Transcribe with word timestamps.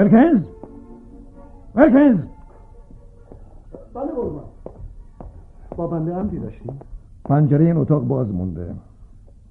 ولکنز 0.00 0.42
ولکنز 1.74 2.18
بله 3.94 4.10
قربان 4.16 4.44
با 5.76 5.86
بنده 5.86 6.14
عمدی 6.14 6.38
داشتیم 6.38 6.78
پنجره 7.24 7.64
این 7.64 7.76
اتاق 7.76 8.04
باز 8.04 8.34
مونده. 8.34 8.74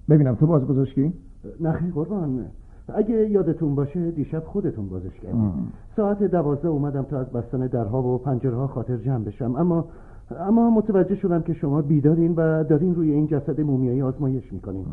ببینم 0.09 0.35
تو 0.35 0.47
باز 0.47 0.65
گذاشتی؟ 0.65 1.13
نخیر 1.59 1.91
قربان. 1.91 2.45
اگه 2.93 3.29
یادتون 3.29 3.75
باشه 3.75 4.11
دیشب 4.11 4.43
خودتون 4.45 4.89
بازش 4.89 5.19
کردید 5.23 5.51
ساعت 5.95 6.23
دوازده 6.23 6.67
اومدم 6.67 7.03
تا 7.03 7.19
از 7.19 7.29
بستن 7.29 7.67
درها 7.67 8.03
و 8.03 8.17
پنجره 8.17 8.55
ها 8.55 8.67
خاطر 8.67 8.97
جمع 8.97 9.23
بشم. 9.23 9.55
اما 9.55 9.85
اما 10.31 10.69
متوجه 10.69 11.15
شدم 11.15 11.41
که 11.41 11.53
شما 11.53 11.81
بیدارین 11.81 12.33
و 12.35 12.63
دارین 12.63 12.95
روی 12.95 13.11
این 13.11 13.27
جسد 13.27 13.61
مومیایی 13.61 14.01
آزمایش 14.01 14.53
می‌کنین. 14.53 14.85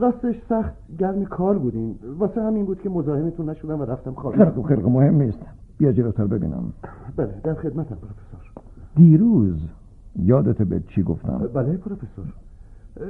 راستش 0.00 0.34
سخت 0.48 0.72
گرم 0.98 1.24
کار 1.24 1.58
بودین. 1.58 1.94
واسه 2.18 2.42
همین 2.42 2.64
بود 2.64 2.80
که 2.80 2.88
مزاحمتون 2.88 3.50
نشدم 3.50 3.80
و 3.80 3.84
رفتم 3.84 4.12
خوابیدم 4.12 4.62
خیلی 4.62 4.82
خوب 4.82 4.92
مهم 4.92 5.22
نیست. 5.22 5.38
بیا 5.78 5.92
جلوتر 5.92 6.24
ببینم. 6.24 6.72
بله 7.16 7.34
در 7.44 7.54
خدمتم 7.54 7.94
پروفسور. 7.94 8.62
دیروز 8.96 9.68
یادت 10.16 10.62
به 10.62 10.80
چی 10.80 11.02
گفتم؟ 11.02 11.38
بله 11.54 11.76
پروفسور. 11.76 12.24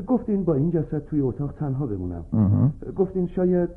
گفتین 0.06 0.44
با 0.44 0.54
این 0.54 0.70
جسد 0.70 0.98
توی 0.98 1.20
اتاق 1.20 1.52
تنها 1.52 1.86
بمونم. 1.86 2.24
گفتین 2.96 3.26
شاید 3.26 3.68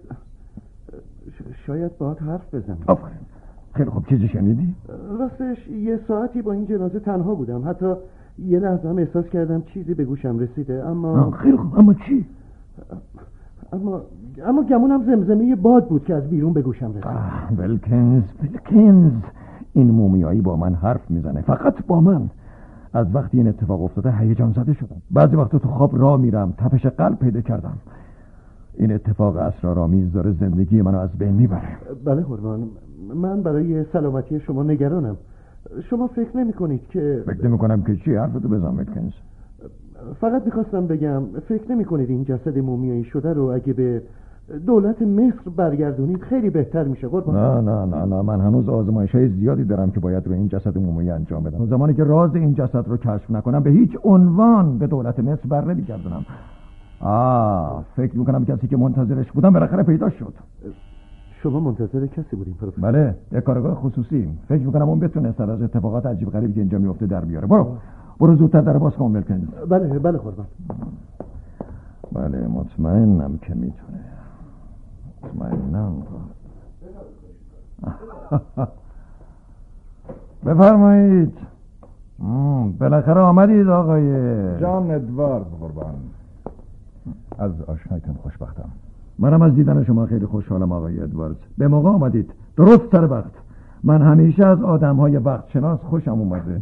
شاید 1.66 1.98
باید 1.98 2.17
حرف 2.17 2.56
بزنم. 2.56 2.78
آفرین. 2.88 3.17
خیلی 3.73 3.90
خوب. 3.90 4.05
چیزی 4.05 4.28
شنیدی؟ 4.28 4.76
راستش 5.20 5.68
یه 5.68 6.00
ساعتی 6.08 6.41
با 6.41 6.52
این 6.52 6.66
جنازه 6.66 7.00
تنها 7.00 7.36
بودم. 7.36 7.70
حتی 7.70 7.94
یه 8.40 8.59
لحظه 8.59 8.90
هم 8.90 8.98
احساس 8.98 9.26
کردم 9.26 9.62
چیزی 9.62 9.94
به 9.94 10.05
گوشم 10.05 10.39
رسیده 10.39 10.86
اما 10.88 11.31
خیلی 11.31 11.58
خوب. 11.58 11.80
اما 11.80 11.94
چی؟ 11.94 12.25
اما 13.73 14.02
اما 14.45 14.64
گمونم 14.64 15.03
زمزمه 15.03 15.56
باد 15.56 15.88
بود 15.88 16.03
که 16.03 16.16
از 16.16 16.30
بیرون 16.30 16.53
به 16.53 16.62
گوشم 16.62 16.90
رسید. 16.90 17.08
آه، 17.08 17.53
ولکنز 17.58 18.23
ولکنز 18.44 19.12
این 19.73 19.92
مومیایی 19.92 20.42
با 20.42 20.56
من 20.56 20.73
حرف 20.73 21.12
می‌زنه. 21.12 21.42
فقط 21.42 21.86
با 21.88 22.02
من. 22.02 22.30
از 22.94 23.16
وقتی 23.16 23.38
این 23.38 23.47
اتفاق 23.47 23.84
افتاده 23.84 24.17
هیجان 24.17 24.52
زده 24.52 24.73
شدم. 24.73 25.02
بعضی 25.12 25.36
وقتا 25.36 25.59
تو 25.59 25.70
خواب 25.70 26.02
راه 26.02 26.17
میرم. 26.17 26.53
تپش 26.58 26.86
قلب 26.86 27.20
پیدا 27.20 27.42
کردم. 27.42 27.73
این 28.80 28.91
اتفاق 28.91 29.35
اسرارآمیز 29.35 30.11
داره 30.13 30.31
زندگی 30.31 30.81
منو 30.81 30.97
از 30.97 31.09
بین 31.17 31.33
می‌بره. 31.33 31.77
بله 32.05 32.22
قربان. 32.22 32.67
من 33.16 33.41
برای 33.41 33.83
سلامتی 33.83 34.39
شما 34.39 34.63
نگرانم. 34.63 35.17
شما 35.89 36.08
فکر 36.08 36.38
نمی 36.38 36.53
کنید 36.53 36.88
که 36.88 37.23
فکر 37.25 37.47
نمی 37.47 37.57
کنم 37.57 37.81
که 37.81 37.95
چی؟ 37.95 38.16
حرفتو 38.16 38.47
بزن 38.47 38.67
ولکنز 38.67 39.11
فقط 40.22 40.45
می‌خواستم 40.45 40.88
بگم 40.88 41.23
فکر 41.47 41.72
نمی 41.72 41.85
کنید 41.85 42.09
این 42.09 42.23
جسد 42.23 42.57
مومیایی 42.57 43.03
شده 43.03 43.33
رو 43.33 43.44
اگه 43.44 43.73
به 43.73 44.02
دولت 44.66 45.02
مصر 45.02 45.50
برگردونید 45.57 46.22
خیلی 46.22 46.50
بهتر 46.50 46.83
میشه 46.83 47.07
قربان؟ 47.07 47.35
نه 47.35 47.72
نه 47.72 47.85
نه 47.85 48.05
نه. 48.05 48.22
من 48.22 48.41
هنوز 48.41 48.69
آزمایش 48.69 49.16
های 49.16 49.30
زیادی 49.30 49.63
دارم 49.63 49.91
که 49.91 50.00
باید 50.00 50.27
روی 50.27 50.38
این 50.38 50.47
جسد 50.47 50.77
مومیایی 50.77 51.09
انجام 51.09 51.44
بدم. 51.44 51.66
زمانی 51.66 51.94
که 51.94 52.03
راز 52.03 52.35
این 52.35 52.53
جسد 52.53 52.88
رو 52.88 52.97
کشف 52.97 53.31
نکنم 53.31 53.63
به 53.63 53.69
هیچ 53.69 53.97
عنوان 54.03 54.77
به 54.77 54.88
دولت 54.88 55.19
مصر 55.19 55.47
بر 55.50 55.66
نمیگردونم. 55.66 56.25
آه 57.02 57.86
فکر 57.95 58.17
می‌کنم 58.17 58.45
کسی 58.45 58.67
که 58.67 58.78
منتظرش 58.78 59.31
بودم 59.31 59.53
بالاخره 59.53 59.83
پیدا 59.83 60.09
شد. 60.09 60.33
شما 61.44 61.59
منتظر 61.59 62.08
کسی 62.08 62.36
بودین 62.36 62.53
پروفسور؟ 62.53 62.91
بله 62.91 63.16
یک 63.31 63.44
کارگاه 63.44 63.75
خصوصی 63.75 64.38
فکر 64.47 64.66
می‌کنم 64.66 64.89
اون 64.89 65.00
بتونه 65.00 65.31
سر 65.38 65.52
از 65.52 65.61
اتفاقات 65.61 66.06
عجیب 66.06 66.30
غریبی 66.30 66.53
که 66.53 66.59
اینجا 66.59 66.78
میفته 66.78 67.06
در 67.06 67.25
بیاره. 67.25 67.47
برو 67.47 67.78
برو 68.19 68.36
زودتر 68.36 68.61
در 68.61 68.78
باز 68.78 68.94
کن 68.94 69.23
بله 69.69 70.00
بله 70.00 70.17
قربان. 70.17 70.45
بله 72.11 72.47
مطمئنم 72.47 73.38
که 73.41 73.53
می‌تونه. 73.53 74.00
مطمئنم. 75.24 75.94
بفرمایید. 80.45 81.34
بالاخره 82.79 83.22
آمدید 83.22 83.68
آقای. 83.68 84.12
جان 84.59 84.91
ادوارد 84.91 85.45
قربان. 85.59 85.94
از 87.39 87.61
آشنایتون 87.61 88.16
خوشبختم. 88.16 88.69
منم 89.19 89.41
از 89.41 89.53
دیدن 89.53 89.83
شما 89.83 90.05
خیلی 90.05 90.25
خوشحالم 90.25 90.72
آقای 90.72 91.00
ادواردز. 91.00 91.38
به 91.57 91.67
موقع 91.67 91.89
آمدید. 91.89 92.33
درست 92.57 92.91
سر 92.91 93.11
وقت 93.11 93.31
من 93.83 94.01
همیشه 94.01 94.45
از 94.45 94.63
آدم 94.63 94.95
های 94.95 95.17
وقت 95.17 95.50
شناس 95.50 95.79
خوشم 95.79 96.11
اومده. 96.11 96.61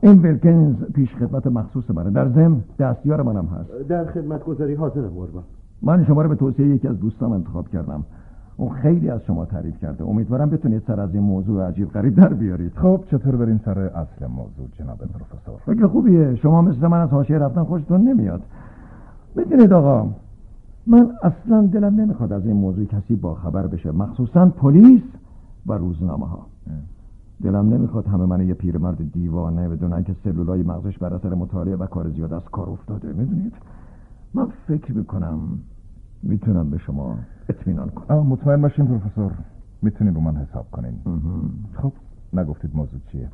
این 0.00 0.22
ولکنز 0.22 0.76
پیش 0.94 1.14
خدمت 1.14 1.46
مخصوص 1.46 1.90
منه. 1.90 2.10
در 2.10 2.28
ضمن 2.28 2.60
دستیار 2.78 3.22
منم 3.22 3.46
هست. 3.46 3.88
در 3.88 4.04
خدمت 4.04 4.44
گذاری 4.44 4.74
حاضرم 4.74 5.08
قربان 5.08 5.42
من 5.82 6.04
شما 6.04 6.22
رو 6.22 6.28
به 6.28 6.34
توصیه 6.34 6.66
یکی 6.68 6.88
از 6.88 7.00
دوستام 7.00 7.32
انتخاب 7.32 7.68
کردم. 7.68 8.04
اون 8.60 8.70
خیلی 8.70 9.10
از 9.10 9.20
شما 9.22 9.44
تعریف 9.44 9.78
کرده. 9.78 10.04
امیدوارم 10.04 10.50
بتونید 10.50 10.82
سر 10.86 11.00
از 11.00 11.14
این 11.14 11.22
موضوع 11.22 11.68
عجیب 11.68 11.88
غریب 11.88 12.14
در 12.14 12.34
بیارید. 12.34 12.72
خب 12.74 13.04
چطور 13.06 13.36
بریم 13.36 13.60
سر 13.64 13.78
اصل 13.78 14.26
موضوع 14.26 14.68
جناب 14.78 14.98
پروفسور؟ 14.98 15.74
فکر 15.74 15.86
خوبیه. 15.86 16.36
شما 16.36 16.62
مثل 16.62 16.86
من 16.86 17.00
از 17.00 17.10
حاشیه 17.10 17.38
رفتن 17.38 17.64
خوشتون 17.64 18.00
نمیاد. 18.00 18.42
بدونید 19.36 19.72
آقا 19.72 20.10
من 20.86 21.10
اصلا 21.22 21.66
دلم 21.66 22.00
نمی‌خواد 22.00 22.32
از 22.32 22.46
این 22.46 22.56
موضوع 22.56 22.84
کسی 22.84 23.16
با 23.16 23.34
خبر 23.34 23.66
بشه. 23.66 23.90
مخصوصا 23.90 24.46
پلیس 24.46 25.02
و 25.66 25.72
روزنامه 25.72 26.26
ها 26.26 26.46
دلم 27.42 27.74
نمی‌خواد 27.74 28.06
همه 28.06 28.26
من 28.26 28.48
یه 28.48 28.54
پیرمرد 28.54 29.12
دیوانه 29.12 29.68
بدونن 29.68 30.04
که 30.04 30.16
سلولای 30.24 30.62
مغزش 30.62 30.98
بر 30.98 31.14
اثر 31.14 31.34
مطالعه 31.34 31.76
و 31.76 31.86
کار 31.86 32.10
زیاد 32.10 32.32
از 32.32 32.44
کار 32.44 32.70
افتاده. 32.70 33.08
می‌دونید 33.08 33.52
من 34.34 34.46
فکر 34.66 34.92
می‌کنم 34.92 35.38
می‌تونم 36.22 36.70
به 36.70 36.78
شما 36.78 37.14
اطمینان 37.48 37.88
کنم 37.88 38.18
آه 38.18 38.26
مطمئن 38.26 38.62
باشین 38.62 38.86
پروفسور 38.86 39.32
می‌تونین 39.82 40.14
رو 40.14 40.20
من 40.20 40.36
حساب 40.36 40.66
کنین. 40.72 40.94
خب 41.74 41.92
نگفتید 42.32 42.70
موضوع 42.74 43.00
چیه؟ 43.12 43.28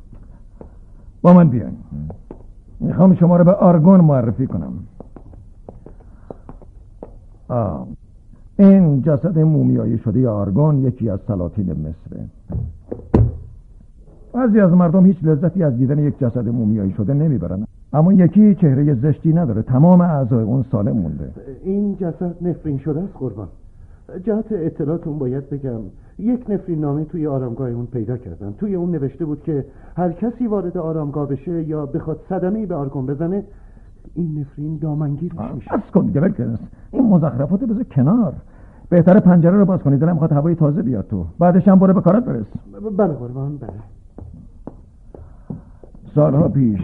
با 1.21 1.33
من 1.33 1.49
بیاین. 1.49 1.77
می‌خوام 2.79 3.15
شما 3.15 3.37
رو 3.37 3.43
به 3.43 3.51
آرگون 3.51 4.01
معرفی 4.01 4.47
کنم. 4.47 4.73
آه. 7.47 7.87
این 8.59 9.01
جسد 9.01 9.39
مومیایی 9.39 9.97
شده 9.97 10.29
آرگون 10.29 10.77
یکی 10.77 11.09
از 11.09 11.19
سلاطین 11.27 11.71
مصره 11.71 12.25
بعضی 14.33 14.59
از 14.59 14.71
مردم 14.71 15.05
هیچ 15.05 15.17
لذتی 15.23 15.63
از 15.63 15.77
دیدن 15.77 15.99
یک 15.99 16.19
جسد 16.19 16.49
مومیایی 16.49 16.93
شده 16.93 17.13
نمی‌برن. 17.13 17.65
اما 17.93 18.13
یکی 18.13 18.55
چهره 18.55 18.93
زشتی 18.93 19.33
نداره 19.33 19.61
تمام 19.61 20.01
اعضای 20.01 20.43
اون 20.43 20.65
سالم 20.71 20.97
مونده. 20.97 21.31
این 21.63 21.95
جسد 21.95 22.47
نفرین 22.47 22.77
شده 22.77 23.01
است 23.01 23.13
قربان. 23.13 23.47
جهت 24.23 24.45
اطلاعتون 24.51 25.19
باید 25.19 25.49
بگم 25.49 25.79
یک 26.19 26.49
نفرین 26.49 26.79
نامه 26.79 27.05
توی 27.05 27.27
آرامگاه 27.27 27.69
اون 27.69 27.85
پیدا 27.85 28.17
کردم 28.17 28.51
توی 28.51 28.75
اون 28.75 28.91
نوشته 28.91 29.25
بود 29.25 29.43
که 29.43 29.65
هر 29.97 30.11
کسی 30.11 30.47
وارد 30.47 30.77
آرامگاه 30.77 31.27
بشه 31.27 31.63
یا 31.63 31.85
بخواد 31.85 32.19
صدمه 32.29 32.65
به 32.65 32.75
آرگون 32.75 33.05
بزنه 33.05 33.43
این 34.15 34.39
نفرین 34.39 34.77
دامنگیر 34.77 35.33
میشه. 35.55 35.71
بس 35.77 35.91
کن 35.93 36.05
دیگه 36.05 36.33
این 36.91 37.03
مزخرفات 37.03 37.63
بذار 37.63 37.83
کنار. 37.83 38.33
بهتره 38.89 39.19
پنجره 39.19 39.57
رو 39.57 39.65
باز 39.65 39.79
کنی. 39.79 39.97
دلم 39.97 40.13
می‌خواد 40.13 40.31
هوای 40.31 40.55
تازه 40.55 40.81
بیاد 40.81 41.07
تو. 41.07 41.25
بعدش 41.39 41.67
هم 41.67 41.79
برو 41.79 41.93
به 41.93 42.01
کارت 42.01 42.25
برس. 42.25 42.45
بله 42.97 43.13
قربان 43.13 43.57
بله. 43.57 43.69
سالها 46.15 46.47
پیش 46.47 46.79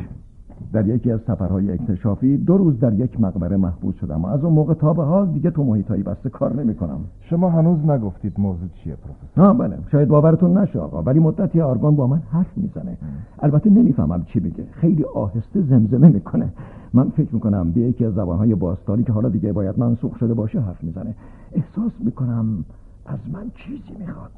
در 0.74 0.88
یکی 0.88 1.12
از 1.12 1.20
سفرهای 1.28 1.72
اکتشافی 1.72 2.38
دو 2.38 2.58
روز 2.58 2.80
در 2.80 2.94
یک 2.94 3.22
مقبره 3.22 3.58
محبوس 3.58 3.96
شدم 3.96 4.22
و 4.22 4.28
از 4.28 4.44
اون 4.44 4.54
موقع 4.54 4.74
تا 4.74 4.94
به 4.94 5.04
حال 5.04 5.28
دیگه 5.28 5.52
تو 5.52 5.64
محیطایی 5.64 6.04
بسته 6.04 6.30
کار 6.30 6.56
نمی 6.56 6.76
کنم 6.76 7.00
شما 7.22 7.50
هنوز 7.50 7.86
نگفتید 7.86 8.40
موضوع 8.40 8.68
چیه 8.84 8.96
پروفسور؟ 8.96 9.46
ها 9.46 9.54
بله. 9.54 9.78
شاید 9.92 10.08
باورتون 10.08 10.58
نشه 10.58 10.80
آقا 10.80 11.04
ولی 11.04 11.20
مدتی 11.20 11.62
آرگان 11.62 11.96
با 11.96 12.08
من 12.08 12.22
حرف 12.32 12.58
می‌زنه. 12.58 12.98
البته 13.40 13.70
نمی‌فهمم 13.70 14.23
چی 14.23 14.40
میگه. 14.40 14.64
خیلی 14.72 15.03
آهسته 15.03 15.62
زمزمه 15.62 16.09
می‌کنه. 16.09 16.53
من 16.94 17.09
فکر 17.09 17.34
می‌کنم 17.34 17.72
به 17.72 17.79
یکی 17.82 18.06
از 18.06 18.14
زبانهای 18.14 18.56
باستانی 18.56 19.03
که 19.03 19.12
حالا 19.12 19.29
دیگه 19.29 19.53
باید 19.53 19.79
منسوخ 19.79 20.18
شده 20.18 20.34
باشه 20.34 20.59
حرف 20.59 20.84
می‌زنه. 20.84 21.16
احساس 21.52 21.91
می‌کنم 22.00 22.66
از 23.06 23.20
من 23.34 23.52
چیزی 23.56 24.00
می‌خواد. 24.00 24.32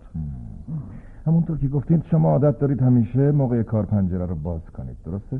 همونطور 1.25 1.57
که 1.57 1.67
گفتید 1.67 2.03
شما 2.11 2.29
عادت 2.29 2.59
دارید 2.59 2.81
همیشه 2.81 3.31
موقع 3.31 3.63
کار 3.63 3.85
پنجره 3.85 4.25
رو 4.25 4.35
باز 4.35 4.61
کنید 4.77 4.97
درسته؟ 5.05 5.39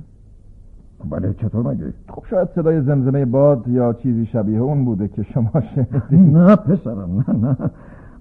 بله 1.09 1.33
چطور 1.33 1.73
مگه؟ 1.73 1.93
خب 2.09 2.23
شاید 2.29 2.47
صدای 2.55 2.81
زمزمه 2.81 3.25
باد 3.25 3.67
یا 3.67 3.93
چیزی 3.93 4.25
شبیه 4.25 4.59
اون 4.59 4.85
بوده 4.85 5.07
که 5.07 5.23
شما 5.23 5.51
شنیدید. 5.75 6.37
نه 6.37 6.55
پسرم 6.55 7.25
نه 7.27 7.47
نه. 7.47 7.57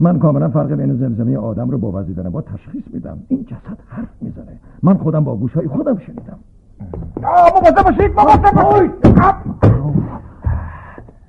من 0.01 0.19
کاملا 0.19 0.49
فرق 0.49 0.73
بین 0.73 0.97
زمزمه 0.97 1.37
آدم 1.37 1.71
رو 1.71 1.79
با 1.79 1.93
وزیدن 1.93 2.31
با 2.31 2.43
تشخیص 2.43 2.83
میدم. 2.93 3.19
این 3.29 3.45
جسد 3.45 3.79
حرف 3.89 4.09
می‌زنه. 4.21 4.59
من 4.83 4.95
خودم 4.95 5.25
با 5.25 5.37
گوشهای 5.37 5.69
خودم 5.69 5.99
شنیدم. 5.99 6.39
مواظب 7.23 7.83
باشید 7.85 8.13
مواظب 8.17 8.55
باشید. 8.55 8.91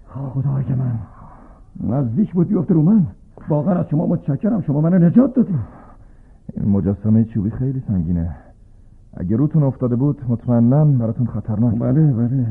خدای 0.10 0.64
من. 0.76 1.00
نزدیک 1.90 2.34
بود 2.34 2.48
بیفته 2.48 2.74
رو 2.74 2.82
من. 2.82 3.08
واقعا 3.50 3.80
از 3.80 3.86
شما 3.90 4.08
متشکرم. 4.08 4.62
شما 4.62 4.82
منو 4.82 5.00
نجات 5.00 5.34
دادید 5.34 5.56
این 6.54 6.70
مجسمه 6.70 7.24
چوبی 7.24 7.50
خیلی 7.50 7.84
سنگینه. 7.88 8.36
اگه 9.18 9.36
روتون 9.36 9.64
افتاده 9.64 9.96
بود 9.96 10.22
مطمئنا 10.30 10.86
براتون 10.86 11.28
خطرناک 11.28 11.80
بله 11.80 12.12
بله. 12.12 12.48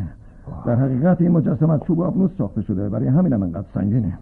در 0.66 0.74
حقیقت 0.74 1.20
این 1.20 1.30
مجسمه 1.30 1.72
از 1.72 1.80
چوب 1.86 2.00
آبنوس 2.00 2.30
ساخته 2.38 2.62
شده. 2.62 2.88
برای 2.88 3.08
همینم 3.08 3.42
انقدر 3.42 3.66
سنگینه. 3.74 4.18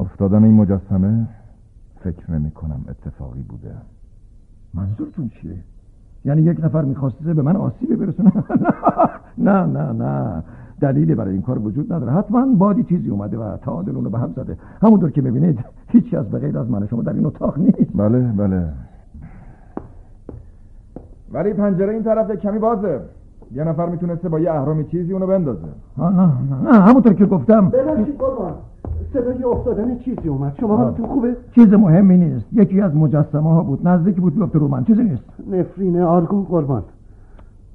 افتادن 0.00 0.44
این 0.44 0.54
مجسمه 0.54 1.26
فکر 2.00 2.30
نمی 2.30 2.50
کنم 2.50 2.84
اتفاقی 2.88 3.42
بوده. 3.42 3.74
منظورتون 4.74 5.28
چیه؟ 5.28 5.56
یعنی 6.24 6.42
یک 6.42 6.64
نفر 6.64 6.82
می‌خواسته 6.82 7.34
به 7.34 7.42
من 7.42 7.56
آسیبی 7.56 7.96
برسونه؟ 7.96 8.32
نه 9.38 9.66
نه 9.66 9.92
نه. 9.92 10.42
دلیلی 10.80 11.14
برای 11.14 11.32
این 11.32 11.42
کار 11.42 11.58
وجود 11.58 11.92
نداره. 11.92 12.12
حتما 12.12 12.46
بادی 12.54 12.84
چیزی 12.84 13.08
اومده 13.08 13.38
و 13.38 13.56
تعادل 13.56 14.08
به 14.08 14.18
هم 14.18 14.32
زده. 14.36 14.56
همونطور 14.82 15.10
که 15.10 15.22
می‌بینید 15.22 15.58
هیچی 15.88 16.16
از 16.16 16.30
بغیر 16.30 16.58
از 16.58 16.70
من 16.70 16.86
شما 16.86 17.02
در 17.02 17.12
این 17.12 17.26
اتاق 17.26 17.58
نیست. 17.58 17.90
بله 17.94 18.18
بله. 18.18 18.72
ولی 21.32 21.52
پنجره 21.52 21.92
این 21.92 22.02
طرف 22.02 22.30
کمی 22.30 22.58
بازه. 22.58 23.00
یه 23.54 23.64
نفر 23.64 23.86
می‌تونسته 23.86 24.28
با 24.28 24.40
یه 24.40 24.52
اهرامی 24.52 24.84
چیزی 24.84 25.12
اونو 25.12 25.26
بندازه. 25.26 25.60
نه 25.98 26.10
نه 26.10 26.30
نه 26.64 26.80
همونطور 26.80 27.12
که 27.12 27.26
گفتم. 27.26 27.68
ببخشید 27.68 28.18
قربان. 28.18 28.52
صدای 29.12 29.44
افتادن 29.44 29.98
چیزی 29.98 30.28
اومد. 30.28 30.52
شما 30.60 30.76
حالتون 30.76 31.06
خوبه؟ 31.06 31.36
چیز 31.54 31.72
مهمی 31.72 32.16
نیست. 32.16 32.46
یکی 32.52 32.80
از 32.80 32.96
مجسمه 32.96 33.50
ها 33.50 33.62
بود. 33.62 33.88
نزدیک 33.88 34.16
بود 34.16 34.34
بیفته 34.34 34.58
رو 34.58 34.68
من. 34.68 34.84
چیزی 34.84 35.04
نیست. 35.04 35.22
نفرین 35.50 36.00
آرگون 36.00 36.42
قربان. 36.44 36.82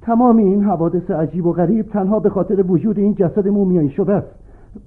تمام 0.02 0.36
این 0.36 0.64
حوادث 0.64 1.10
عجیب 1.10 1.46
و 1.46 1.52
غریب 1.52 1.86
تنها 1.88 2.20
به 2.20 2.30
خاطر 2.30 2.64
وجود 2.68 2.98
این 2.98 3.14
جسد 3.14 3.48
مومیایی 3.48 3.90
شده 3.90 4.12
است. 4.14 4.28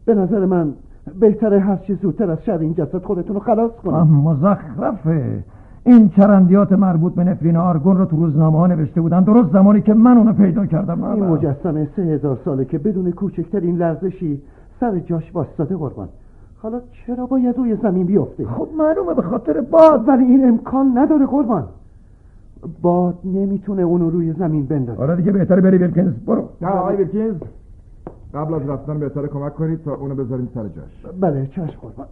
به 0.06 0.16
نظر 0.16 0.46
من 0.46 0.74
بهتره 1.20 1.60
هر 1.60 1.76
چیز 1.76 1.98
زودتر 2.02 2.32
از 2.32 2.44
شر 2.44 2.58
این 2.58 2.74
جسد 2.74 3.04
خودتون 3.04 3.36
رو 3.36 3.42
خلاص 3.42 3.72
کنم 3.72 4.08
مزخرفه. 4.24 5.44
این 5.86 6.10
چرندیات 6.10 6.72
مربوط 6.72 7.14
به 7.14 7.24
نفرین 7.24 7.58
آرگون 7.58 7.98
رو 7.98 8.06
تو 8.06 8.16
روزنامه 8.16 8.58
ها 8.58 8.68
نوشته 8.68 9.02
بودن. 9.02 9.24
درست 9.24 9.54
زمانی 9.54 9.82
که 9.82 9.94
من 9.94 10.18
اونو 10.18 10.34
پیدا 10.34 10.66
کردم. 10.66 11.04
این 11.04 11.24
مجسمه 11.24 11.88
سه 11.96 12.02
هزار 12.02 12.38
ساله 12.46 12.66
که 12.66 12.78
بدون 12.78 13.12
کوچکترین 13.12 13.78
لرزشی 13.78 14.42
سر 14.80 15.00
جاش 15.00 15.32
باستاده 15.32 15.76
قربان. 15.76 16.08
حالا 16.62 16.82
چرا 16.92 17.26
باید 17.26 17.58
روی 17.58 17.76
زمین 17.76 18.06
بیفته؟ 18.06 18.46
خب 18.46 18.68
معلومه 18.78 19.14
به 19.14 19.22
خاطر 19.22 19.62
باد. 19.62 20.08
ولی 20.08 20.24
این 20.24 20.48
امکان 20.48 20.98
نداره 20.98 21.26
قربان. 21.26 21.64
باد 22.82 23.18
نمی‌تونه 23.26 23.82
اونو 23.82 24.10
روی 24.10 24.34
زمین 24.34 24.66
بندازه. 24.66 25.02
آره 25.02 25.16
دیگه 25.16 25.32
بهتره 25.32 25.62
بری 25.62 25.78
ویلکینز 25.78 26.14
برو. 26.14 26.50
نه 26.62 26.68
آقای 26.68 26.96
ویلکینز 26.96 27.36
قبل 28.34 28.54
از 28.54 28.70
رفتن 28.70 29.00
بهتره 29.00 29.28
کمک 29.28 29.56
کنید 29.56 29.84
تا 29.84 29.96
اونو 29.96 30.16
بذاریم 30.16 30.50
سر 30.54 30.64
جاش. 30.64 31.14
بله 31.20 31.46
چشم 31.46 31.80
قربان. 31.82 32.06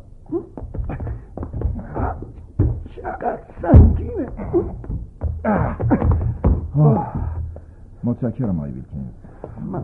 چقدر 3.20 3.40
سنگینه 3.62 4.28
متشکرم 8.04 8.58
آقای 8.58 8.72
ویلکینز. 8.72 9.14
من 9.72 9.84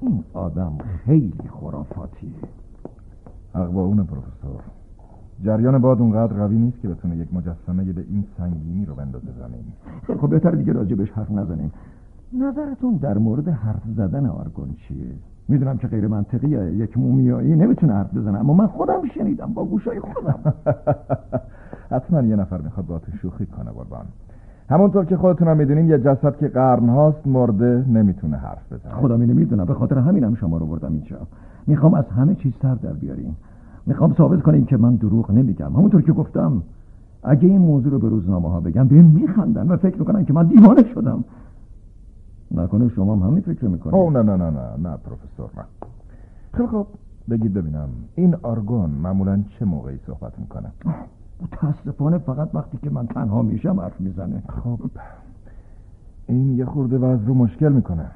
این 0.00 0.24
آدم 0.34 0.72
خیلی 1.04 1.50
خرافاتیه. 1.60 2.30
حق 3.54 3.66
با 3.66 3.82
اونه 3.82 4.02
پروفسور. 4.02 4.60
جریان 5.44 5.78
باد 5.78 6.00
اونقدر 6.00 6.32
قوی 6.32 6.58
نیست 6.58 6.80
که 6.80 6.88
بتونه 6.88 7.16
یک 7.16 7.34
مجسمه 7.34 7.92
به 7.92 8.04
این 8.08 8.24
سنگینی 8.38 8.84
رو 8.84 8.94
بندازه 8.94 9.32
زمین. 9.38 9.64
خب 10.20 10.30
بهتر 10.30 10.50
دیگه 10.50 10.72
راجبش 10.72 11.10
حرف 11.10 11.30
نزنیم. 11.30 11.72
نظرتون 12.32 12.96
در 12.96 13.18
مورد 13.18 13.48
حرف 13.48 13.82
زدن 13.96 14.26
آرگون 14.26 14.74
چیه؟ 14.74 15.14
می‌دونم 15.48 15.78
که 15.78 15.88
غیر 15.88 16.06
منطقیه 16.06 16.72
یک 16.74 16.98
مومیایی 16.98 17.56
نمی‌تونه 17.56 17.92
حرف 17.92 18.14
بزنه 18.14 18.38
اما 18.38 18.54
من 18.54 18.66
خودم 18.66 19.08
شنیدم 19.14 19.52
با 19.54 19.64
گوشای 19.64 20.00
خودم. 20.00 20.38
حتما 21.90 22.22
یه 22.22 22.36
نفر 22.36 22.60
می‌خواد 22.60 22.86
با 22.86 22.98
تو 22.98 23.12
شوخی 23.22 23.46
کنه 23.46 23.70
قربان. 23.70 24.04
همونطور 24.70 25.04
که 25.04 25.16
خودتونم 25.16 25.56
می‌دونین 25.56 25.88
یه 25.88 25.98
جسد 25.98 26.36
که 26.36 26.48
قرن 26.48 26.88
هاست 26.88 27.26
مرده 27.26 27.84
نمی‌تونه 27.88 28.36
حرف 28.36 28.72
بزنه. 28.72 28.94
خودم 28.94 29.20
اینو 29.20 29.34
می‌دونم 29.34 29.64
به 29.64 29.74
خاطر 29.74 29.98
همینم 29.98 30.34
شما 30.34 30.58
رو 30.58 30.66
بردم 30.66 30.92
اینجا. 30.92 31.16
می‌خوام 31.66 31.94
از 31.94 32.04
همه 32.04 32.34
چیز 32.34 32.52
سر 32.62 32.74
در 32.74 32.92
بیاریم 32.92 33.36
می‌خوام 33.86 34.14
ثابت 34.14 34.42
کنیم 34.42 34.64
که 34.64 34.76
من 34.76 34.94
دروغ 34.94 35.30
نمیگم. 35.30 35.72
همونطور 35.72 36.02
که 36.02 36.12
گفتم 36.12 36.62
اگه 37.22 37.48
این 37.48 37.60
موضوع 37.60 37.92
رو 37.92 37.98
به 37.98 38.08
روزنامه 38.08 38.50
ها 38.50 38.60
بگم 38.60 38.88
بهم 38.88 39.04
میخندن 39.04 39.68
و 39.68 39.76
فکر 39.76 39.98
می‌کنن 39.98 40.24
که 40.24 40.32
من 40.32 40.46
دیوانه 40.46 40.84
شدم. 40.94 41.24
نکنه 42.50 42.88
شما 42.88 43.16
هم 43.16 43.22
همین 43.22 43.40
فکر 43.40 43.64
می‌کنید. 43.64 43.94
او 43.94 44.10
نه 44.10 44.22
نه 44.22 44.36
نه 44.36 44.50
نه 44.50 44.76
نه 44.82 44.96
پروفسور 44.96 45.50
نه. 45.56 45.64
خیلی 46.52 46.68
خب 46.68 46.86
بگید 47.30 47.54
ببینم 47.54 47.88
این 48.14 48.36
آرگون 48.42 48.90
معمولا 48.90 49.42
چه 49.58 49.64
موقعی 49.64 49.98
صحبت 50.06 50.38
می‌کنه؟ 50.38 50.72
متاسفانه 51.42 52.18
فقط 52.18 52.54
وقتی 52.54 52.78
که 52.82 52.90
من 52.90 53.06
تنها 53.06 53.42
میشم 53.42 53.80
حرف 53.80 54.00
می‌زنه. 54.00 54.42
خب 54.48 54.80
این 56.26 56.56
یه 56.56 56.64
خورده 56.64 56.98
وضع 56.98 57.24
رو 57.24 57.34
مشکل 57.34 57.72
می‌کنه. 57.72 58.06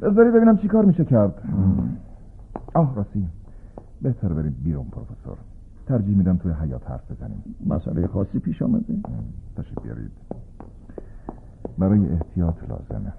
بذاری 0.00 0.30
ببینم 0.30 0.56
چی 0.56 0.68
کار 0.68 0.84
میشه 0.84 1.04
کرد. 1.04 1.42
آه 2.74 2.94
راستی. 2.94 3.28
بهتر 4.02 4.28
بریم 4.28 4.56
بیرون 4.64 4.84
پروفسور. 4.84 5.36
ترجیح 5.86 6.16
میدم 6.16 6.36
توی 6.36 6.52
حیات 6.52 6.90
حرف 6.90 7.10
بزنیم. 7.12 7.42
مسئله 7.66 8.06
خاصی 8.06 8.38
پیش 8.38 8.62
آمده؟ 8.62 8.94
تشریف 9.56 9.78
بیارید. 9.82 10.10
برای 11.78 12.12
احتیاط 12.12 12.54
لازمه. 12.68 13.12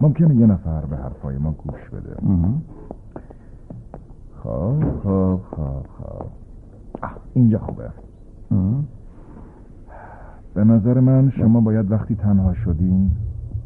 ممکنه 0.00 0.36
یه 0.36 0.46
نفر 0.46 0.86
به 0.86 0.96
حرفای 0.96 1.38
ما 1.38 1.52
گوش 1.52 1.88
بده. 1.88 2.16
خب 4.42 4.74
خب 5.02 5.40
خب 5.50 5.84
خب 5.98 6.26
اینجا 7.34 7.58
خوبه. 7.58 7.90
به 10.54 10.64
نظر 10.64 11.00
من 11.00 11.30
شما 11.30 11.60
باید 11.60 11.92
وقتی 11.92 12.14
تنها 12.14 12.54
شدین 12.54 13.10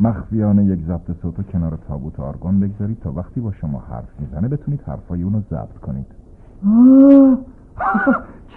مخفیانه 0.00 0.64
یک 0.64 0.80
ضبط 0.86 1.10
صوت 1.22 1.50
کنار 1.52 1.78
تابوت 1.88 2.20
آرگون 2.20 2.60
بگذارید 2.60 3.00
تا 3.00 3.12
وقتی 3.12 3.40
با 3.40 3.52
شما 3.52 3.82
حرف 3.90 4.20
می‌زنه 4.20 4.48
بتونید 4.48 4.80
حرفای 4.86 5.22
اونو 5.22 5.40
ضبط 5.50 5.78
کنید. 5.82 6.06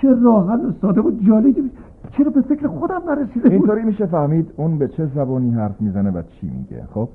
چه 0.01 0.15
راحت 0.23 0.59
و 0.59 0.71
ساده 0.81 1.01
و 1.01 1.11
جالبی. 1.27 1.71
چرا 2.11 2.31
به 2.31 2.41
فکر 2.41 2.67
خودم 2.67 3.01
نرسیده 3.07 3.49
اینطوری 3.49 3.83
میشه 3.83 4.05
فهمید 4.05 4.51
اون 4.57 4.77
به 4.77 4.87
چه 4.87 5.05
زبانی 5.05 5.51
حرف 5.51 5.81
می‌زنه 5.81 6.11
و 6.11 6.21
چی 6.21 6.49
میگه 6.49 6.83
خب؟ 6.93 7.09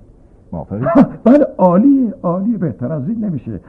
موافقی؟ 0.52 0.86
بله 1.24 1.46
عالیه 1.58 2.14
عالیه 2.22 2.58
بهتر 2.58 2.92
از 2.92 3.08
این 3.08 3.24
نمیشه. 3.24 3.60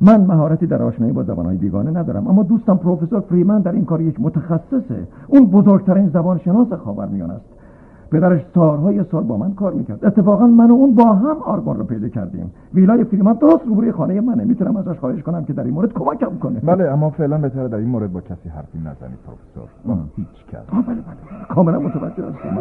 من 0.00 0.20
مهارتی 0.20 0.66
در 0.66 0.82
آشنایی 0.82 1.12
با 1.12 1.22
زبانهای 1.22 1.56
بیگانه 1.56 1.90
ندارم 1.90 2.26
اما 2.26 2.42
دوستم 2.42 2.76
پروفسور 2.76 3.20
فریمن 3.20 3.60
در 3.60 3.72
این 3.72 3.84
کار 3.84 4.00
یک 4.00 4.20
متخصصه. 4.20 5.06
اون 5.26 5.46
بزرگترین 5.46 6.08
زبان 6.08 6.38
شناس 6.38 6.72
خاورمیانه 6.72 7.32
است. 7.32 7.44
پدرش 8.10 8.40
سالهای 8.54 9.04
سال 9.04 9.24
با 9.24 9.36
من 9.36 9.54
کار 9.54 9.72
می‌کرد. 9.72 10.04
اتفاقا 10.04 10.46
من 10.46 10.70
و 10.70 10.74
اون 10.74 10.94
با 10.94 11.12
هم 11.12 11.36
آرگون 11.44 11.76
رو 11.76 11.84
پیدا 11.84 12.08
کردیم. 12.08 12.50
ویلای 12.74 13.04
فریمن 13.04 13.32
درست 13.32 13.66
روبروی 13.66 13.92
خانه 13.92 14.20
منه. 14.20 14.44
می‌تونم 14.44 14.76
ازش 14.76 14.98
خواهش 14.98 15.22
کنم 15.22 15.44
که 15.44 15.52
در 15.52 15.64
این 15.64 15.74
مورد 15.74 15.92
کمکم 15.92 16.38
کنه. 16.38 16.60
بله 16.60 16.84
اما 16.84 17.10
فعلا 17.10 17.38
بهتره 17.38 17.68
در 17.68 17.76
این 17.76 17.88
مورد 17.88 18.12
با 18.12 18.20
کسی 18.20 18.48
حرفی 18.48 18.78
نزنید 18.78 19.18
پروفسور. 19.26 19.68
با 19.86 19.94
هیچ 20.16 20.46
کس. 20.52 20.60
بله 20.72 20.82
بله. 20.82 21.04
کاملا 21.48 21.78
متوجه 21.78 22.24
هستم. 22.24 22.58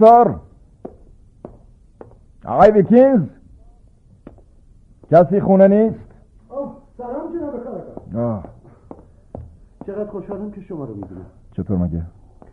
پروفسور 0.00 0.40
آقای 2.44 2.70
ویکینز 2.70 3.20
کسی 5.10 5.40
خونه 5.40 5.68
نیست؟ 5.68 6.00
سلام 6.98 7.32
جناب. 8.12 8.44
چقدر 9.86 10.10
خوشحالم 10.10 10.50
که 10.50 10.60
شما 10.60 10.84
رو 10.84 10.94
می‌بینم. 10.94 11.26
چطور 11.52 11.78
مگه؟ 11.78 12.02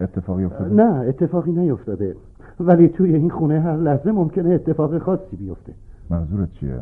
اتفاقی 0.01 0.43
افتاده؟ 0.43 0.75
نه 0.75 1.07
اتفاقی 1.07 1.51
نیفتاده. 1.51 2.15
ولی 2.59 2.87
توی 2.87 3.15
این 3.15 3.29
خونه 3.29 3.59
هر 3.59 3.77
لحظه 3.77 4.11
ممکنه 4.11 4.49
اتفاق 4.49 4.97
خاصی 4.97 5.35
بیفته. 5.35 5.73
منظورت 6.09 6.51
چیه؟ 6.51 6.79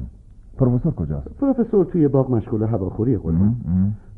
پروفسور 0.58 0.94
کجاست؟ 0.94 1.30
پروفسور 1.30 1.86
توی 1.86 2.08
باغ 2.08 2.32
مشغول 2.32 2.64
هواخوری 2.64 3.18
قربان. 3.18 3.56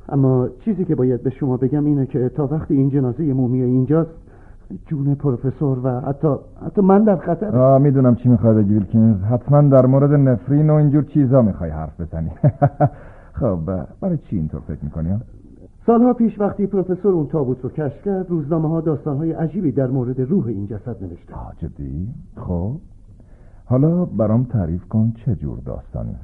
اما 0.09 0.47
چیزی 0.65 0.85
که 0.85 0.95
باید 0.95 1.23
به 1.23 1.29
شما 1.29 1.57
بگم 1.57 1.85
اینه 1.85 2.05
که 2.05 2.29
تا 2.29 2.47
وقتی 2.47 2.75
این 2.75 2.89
جنازه 2.89 3.33
مومی 3.33 3.61
اینجاست 3.61 4.09
جون 4.87 5.15
پروفسور 5.15 5.79
و 5.83 5.99
حتی 5.99 6.27
حتی 6.65 6.81
من 6.81 7.03
در 7.03 7.17
خطر. 7.17 7.57
آه 7.57 7.81
می‌دونم 7.81 8.15
چی 8.15 8.29
می‌خوای 8.29 8.55
بگی 8.55 8.73
ویلکینز. 8.73 9.21
حتما 9.21 9.61
در 9.61 9.85
مورد 9.85 10.13
نفرین 10.13 10.69
و 10.69 10.73
اینجور 10.73 11.03
چیزا 11.03 11.41
می‌خوای 11.41 11.69
حرف 11.69 12.01
بزنی. 12.01 12.31
خب 13.39 13.59
برای 14.01 14.17
چی 14.17 14.35
اینطور 14.35 14.61
فکر 14.67 14.83
می‌کنی؟ 14.83 15.19
سالها 15.85 16.13
پیش 16.13 16.39
وقتی 16.39 16.67
پروفسور 16.67 17.13
اون 17.13 17.27
تابوت 17.27 17.63
رو 17.63 17.69
کشف 17.69 18.05
کرد 18.05 18.29
روزنامه 18.29 18.69
ها 18.69 18.81
داستان 18.81 19.17
های 19.17 19.31
عجیبی 19.31 19.71
در 19.71 19.87
مورد 19.87 20.21
روح 20.21 20.47
این 20.47 20.67
جسد 20.67 21.03
نوشته 21.03 21.33
آه 21.33 21.53
جدی؟ 21.57 22.07
خب. 22.37 22.71
حالا 23.65 24.05
برام 24.05 24.43
تعریف 24.43 24.85
کن 24.85 25.13
چه 25.25 25.35
جور 25.35 25.57
داستانی؟ 25.65 26.15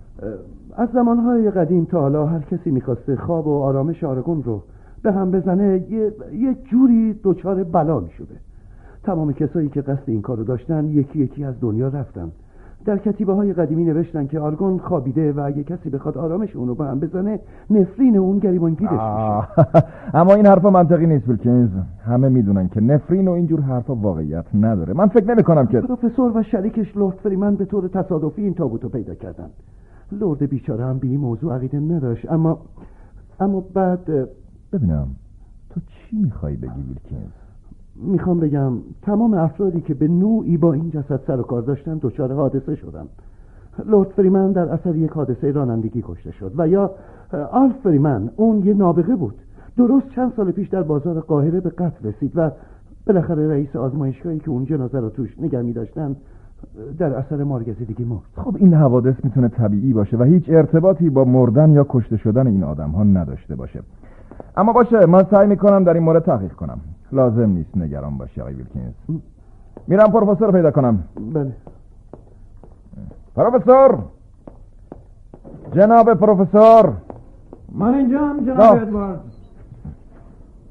از 0.75 0.89
زمانهای 0.93 1.51
قدیم 1.51 1.85
تا 1.85 2.01
حالا 2.01 2.25
هر 2.25 2.39
کسی 2.39 2.71
می‌خواسته 2.71 3.15
خواب 3.15 3.47
و 3.47 3.61
آرامش 3.61 4.03
آرگون 4.03 4.43
رو 4.43 4.63
به 5.03 5.11
هم 5.11 5.31
بزنه 5.31 5.85
یه, 5.89 6.13
یه 6.33 6.55
جوری 6.71 7.19
دچار 7.23 7.63
بلا 7.63 7.99
می‌شده. 7.99 8.35
تمام 9.03 9.33
کسایی 9.33 9.69
که 9.69 9.81
قصد 9.81 10.03
این 10.07 10.21
کارو 10.21 10.43
داشتن 10.43 10.85
یکی 10.85 11.19
یکی 11.19 11.43
از 11.43 11.55
دنیا 11.61 11.87
رفتن. 11.87 12.31
در 12.85 12.97
کتیبه 12.97 13.33
های 13.33 13.53
قدیمی 13.53 13.85
نوشتن 13.85 14.27
که 14.27 14.39
آرگون 14.39 14.77
خوابیده 14.77 15.31
و 15.31 15.39
اگه 15.39 15.63
کسی 15.63 15.89
بخواد 15.89 16.17
آرامش 16.17 16.55
اونو 16.55 16.75
به 16.75 16.85
هم 16.85 16.99
بزنه 16.99 17.39
نفرین 17.69 18.17
اون 18.17 18.39
گریبانگیرش 18.39 18.91
میشه. 18.91 19.47
اما 20.19 20.33
این 20.33 20.45
حرفا 20.45 20.69
منطقی 20.69 21.07
نیست 21.07 21.27
ویلکینز. 21.27 21.69
همه 22.05 22.29
می‌دونن 22.29 22.67
که 22.67 22.81
نفرین 22.81 23.27
و 23.27 23.31
اینجور 23.31 23.61
حرفا 23.61 23.95
واقعیت 23.95 24.45
نداره. 24.53 24.93
من 24.93 25.07
فکر 25.07 25.33
نمی 25.33 25.43
کنم 25.43 25.67
که 25.67 25.81
پروفسور 25.81 26.37
و 26.37 26.43
شریکش 26.43 26.97
لورد 26.97 27.17
فریمن 27.17 27.55
به 27.55 27.65
طور 27.65 27.87
تصادفی 27.87 28.41
این 28.41 28.53
تابوتو 28.53 28.89
پیدا 28.89 29.15
کردن. 29.15 29.49
لورد 30.11 30.49
بیچاره 30.49 30.85
هم 30.85 30.97
به 30.97 31.07
این 31.07 31.19
موضوع 31.19 31.55
عقیده 31.55 31.79
نداشت 31.79 32.31
اما 32.31 32.59
اما 33.39 33.63
بعد 33.73 34.29
ببینم 34.73 35.07
تو 35.69 35.79
چی 35.87 36.17
می‌خوای 36.17 36.55
بگی 36.55 36.81
ویلکینز 36.87 37.31
می‌خوام 37.95 38.39
بگم 38.39 38.73
تمام 39.01 39.33
افرادی 39.33 39.81
که 39.81 39.93
به 39.93 40.07
نوعی 40.07 40.57
با 40.57 40.73
این 40.73 40.89
جسد 40.89 41.19
سر 41.27 41.39
و 41.39 41.43
کار 41.43 41.61
داشتن 41.61 41.99
دچار 42.01 42.33
حادثه 42.33 42.75
شدن 42.75 43.05
لورد 43.85 44.09
فریمن 44.09 44.51
در 44.51 44.69
اثر 44.69 44.95
یک 44.95 45.11
حادثه 45.11 45.51
رانندگی 45.51 46.03
کشته 46.05 46.31
شد 46.31 46.53
و 46.57 46.67
یا 46.67 46.91
آلف 47.51 47.75
فریمن 47.83 48.29
اون 48.35 48.65
یه 48.65 48.73
نابغه 48.73 49.15
بود. 49.15 49.35
درست 49.77 50.09
چند 50.09 50.33
سال 50.35 50.51
پیش 50.51 50.69
در 50.69 50.83
بازار 50.83 51.19
قاهره 51.19 51.59
به 51.59 51.69
قتل 51.69 52.07
رسید 52.07 52.31
و 52.35 52.51
بالاخره 53.07 53.47
رئیس 53.47 53.75
آزمایشگاهی 53.75 54.39
که 54.39 54.49
اون 54.49 54.65
جنازه 54.65 54.99
رو 54.99 55.09
توش 55.09 55.39
نگه 55.39 55.61
می 55.61 55.73
داشتن 55.73 56.15
در 56.97 57.13
اثر 57.13 57.43
مارگزیدگی 57.43 58.03
مرد. 58.03 58.19
خب 58.35 58.55
این 58.59 58.73
حوادث 58.73 59.15
می‌تونه 59.23 59.47
طبیعی 59.47 59.93
باشه 59.93 60.17
و 60.17 60.23
هیچ 60.23 60.43
ارتباطی 60.47 61.09
با 61.09 61.25
مردن 61.25 61.69
یا 61.69 61.85
کشته 61.89 62.17
شدن 62.17 62.47
این 62.47 62.63
آدم 62.63 62.89
ها 62.89 63.03
نداشته 63.03 63.55
باشه. 63.55 63.81
اما 64.57 64.73
باشه 64.73 65.05
من 65.05 65.25
سعی 65.31 65.47
می‌کنم 65.47 65.83
در 65.83 65.93
این 65.93 66.03
مورد 66.03 66.23
تحقیق 66.23 66.53
کنم. 66.53 66.79
لازم 67.11 67.49
نیست 67.49 67.77
نگران 67.77 68.17
باشی 68.17 68.41
آقای 68.41 68.53
ویلکینز. 68.53 68.93
میرم 69.87 70.11
پروفسور 70.11 70.51
پیدا 70.51 70.71
کنم. 70.71 71.03
بله. 71.33 71.51
پروفسور! 73.35 73.97
جناب 75.75 76.13
پروفسور! 76.13 76.93
من 77.71 77.93
اینجا 77.93 78.19
هم 78.19 78.45
جناب 78.45 78.81
ادوارد. 78.81 79.19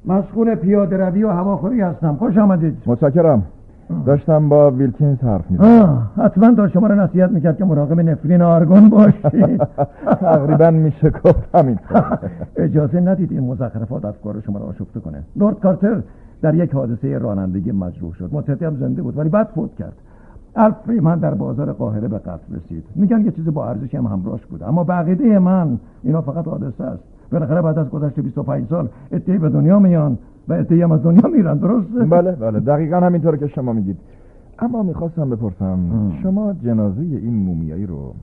مسئول 0.05 0.55
پیاده 0.55 0.97
روی 0.97 1.25
و 1.25 1.31
هواخوری 1.31 1.81
هستم. 1.81 2.17
خوش 2.17 2.39
آمدید. 2.39 2.83
متشکرم. 2.87 3.43
داشتم 4.07 4.49
با 4.49 4.71
ویلکینز 4.71 5.19
حرف 5.19 5.51
می‌زدم. 5.51 6.11
حتما 6.17 6.55
تا 6.55 6.69
شما 6.69 6.87
رو 6.87 6.95
نصیحت 6.95 7.31
می‌کرد 7.31 7.57
که 7.59 7.65
مراقب 7.65 8.01
نفرین 8.01 8.43
آرگون 8.43 8.89
باشید. 8.89 9.63
تقریبا 10.21 10.71
میشه 10.71 11.11
گفت 11.11 11.55
همینطور 11.55 12.19
اجازه 12.57 13.01
ندید 13.01 13.33
این 13.33 13.41
مزخرفات 13.41 14.05
افکار 14.05 14.41
شما 14.41 14.59
رو 14.59 14.65
آشفته 14.65 15.01
کنه. 15.01 15.23
لورد 15.37 15.61
کارتر 15.61 16.03
در 16.43 16.55
یک 16.55 16.75
حادثه 16.75 17.19
رانندگی 17.19 17.73
مجروح 17.73 18.15
شد. 18.15 18.31
مدتی 18.33 18.65
هم 18.65 18.77
زنده 18.77 19.03
بود 19.03 19.19
ولی 19.19 19.29
بعد 19.29 19.47
فوت 19.47 19.75
کرد. 19.75 19.93
الف 20.57 20.75
فریمن 20.87 21.19
در 21.19 21.35
بازار 21.35 21.73
قاهره 21.73 22.09
به 22.09 22.19
قتل 22.19 22.55
رسید. 22.57 22.85
میگن 22.95 23.25
یه 23.25 23.31
چیز 23.31 23.45
با 23.45 23.69
ارزشی 23.69 23.97
هم 23.97 24.07
همراهش 24.07 24.47
بود 24.47 24.63
اما 24.63 24.85
بقیده 24.85 25.39
من 25.39 25.79
اینا 26.03 26.21
فقط 26.21 26.49
حادثه 26.49 26.85
است. 26.85 27.03
بالاخره 27.33 27.63
بعد 27.63 27.79
از 27.79 27.89
گذشت 27.91 28.21
25 28.21 28.69
سال 28.69 28.89
اتهی 29.13 29.39
به 29.39 29.49
دنیا 29.49 29.79
میان 29.79 30.19
و 30.49 30.53
اتهی 30.53 30.83
هم 30.83 30.93
از 30.93 31.03
دنیا 31.03 31.29
میرن 31.29 31.59
درست 31.59 31.89
بله 32.11 32.33
بله 32.33 32.61
دقیقا 32.61 32.97
همینطوره 32.97 33.39
که 33.39 33.47
شما 33.47 33.73
میگید. 33.73 33.97
اما 34.59 34.83
می‌خواستم 34.83 35.31
بپرسم 35.31 35.79
شما 36.23 36.53
جنازه 36.53 37.01
این 37.01 37.35
مومیایی 37.35 37.87
رو 37.87 38.15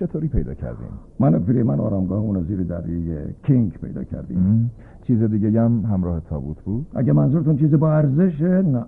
چطوری 0.00 0.28
پیدا 0.28 0.54
کردیم؟ 0.54 0.88
من 1.20 1.34
و 1.34 1.38
فریمن 1.38 1.80
آرامگاه 1.80 2.18
اون 2.18 2.42
زیر 2.42 2.62
دریه 2.62 3.18
کینگ 3.42 3.72
پیدا 3.72 4.04
کردیم. 4.04 4.70
چیز 5.02 5.22
دیگه 5.22 5.60
هم 5.60 5.84
همراه 5.92 6.20
تابوت 6.20 6.62
بود؟ 6.62 6.86
اگه 6.94 7.12
منظورتون 7.12 7.56
چیز 7.56 7.74
با 7.74 7.92
ارزشه 7.92 8.62
نه. 8.62 8.84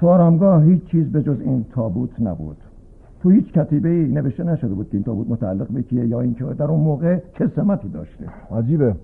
تو 0.00 0.08
آرامگاه 0.08 0.62
هیچ 0.64 0.84
چیز 0.84 1.12
به 1.12 1.22
جز 1.22 1.40
این 1.40 1.64
تابوت 1.72 2.20
نبود. 2.20 2.56
تو 3.22 3.30
هیچ 3.30 3.52
کتیبه 3.52 3.88
ای 3.88 4.12
نوشته 4.12 4.44
نشده 4.44 4.74
بود 4.74 4.88
که 4.88 4.96
این 4.96 5.04
تابوت 5.04 5.30
متعلق 5.30 5.68
به 5.68 5.82
کیه 5.82 6.06
یا 6.06 6.20
اینکه 6.20 6.44
در 6.44 6.64
اون 6.64 6.80
موقع 6.80 7.18
چه 7.38 7.50
سمتی 7.56 7.88
داشته. 7.88 8.24
عجیبه. 8.56 8.94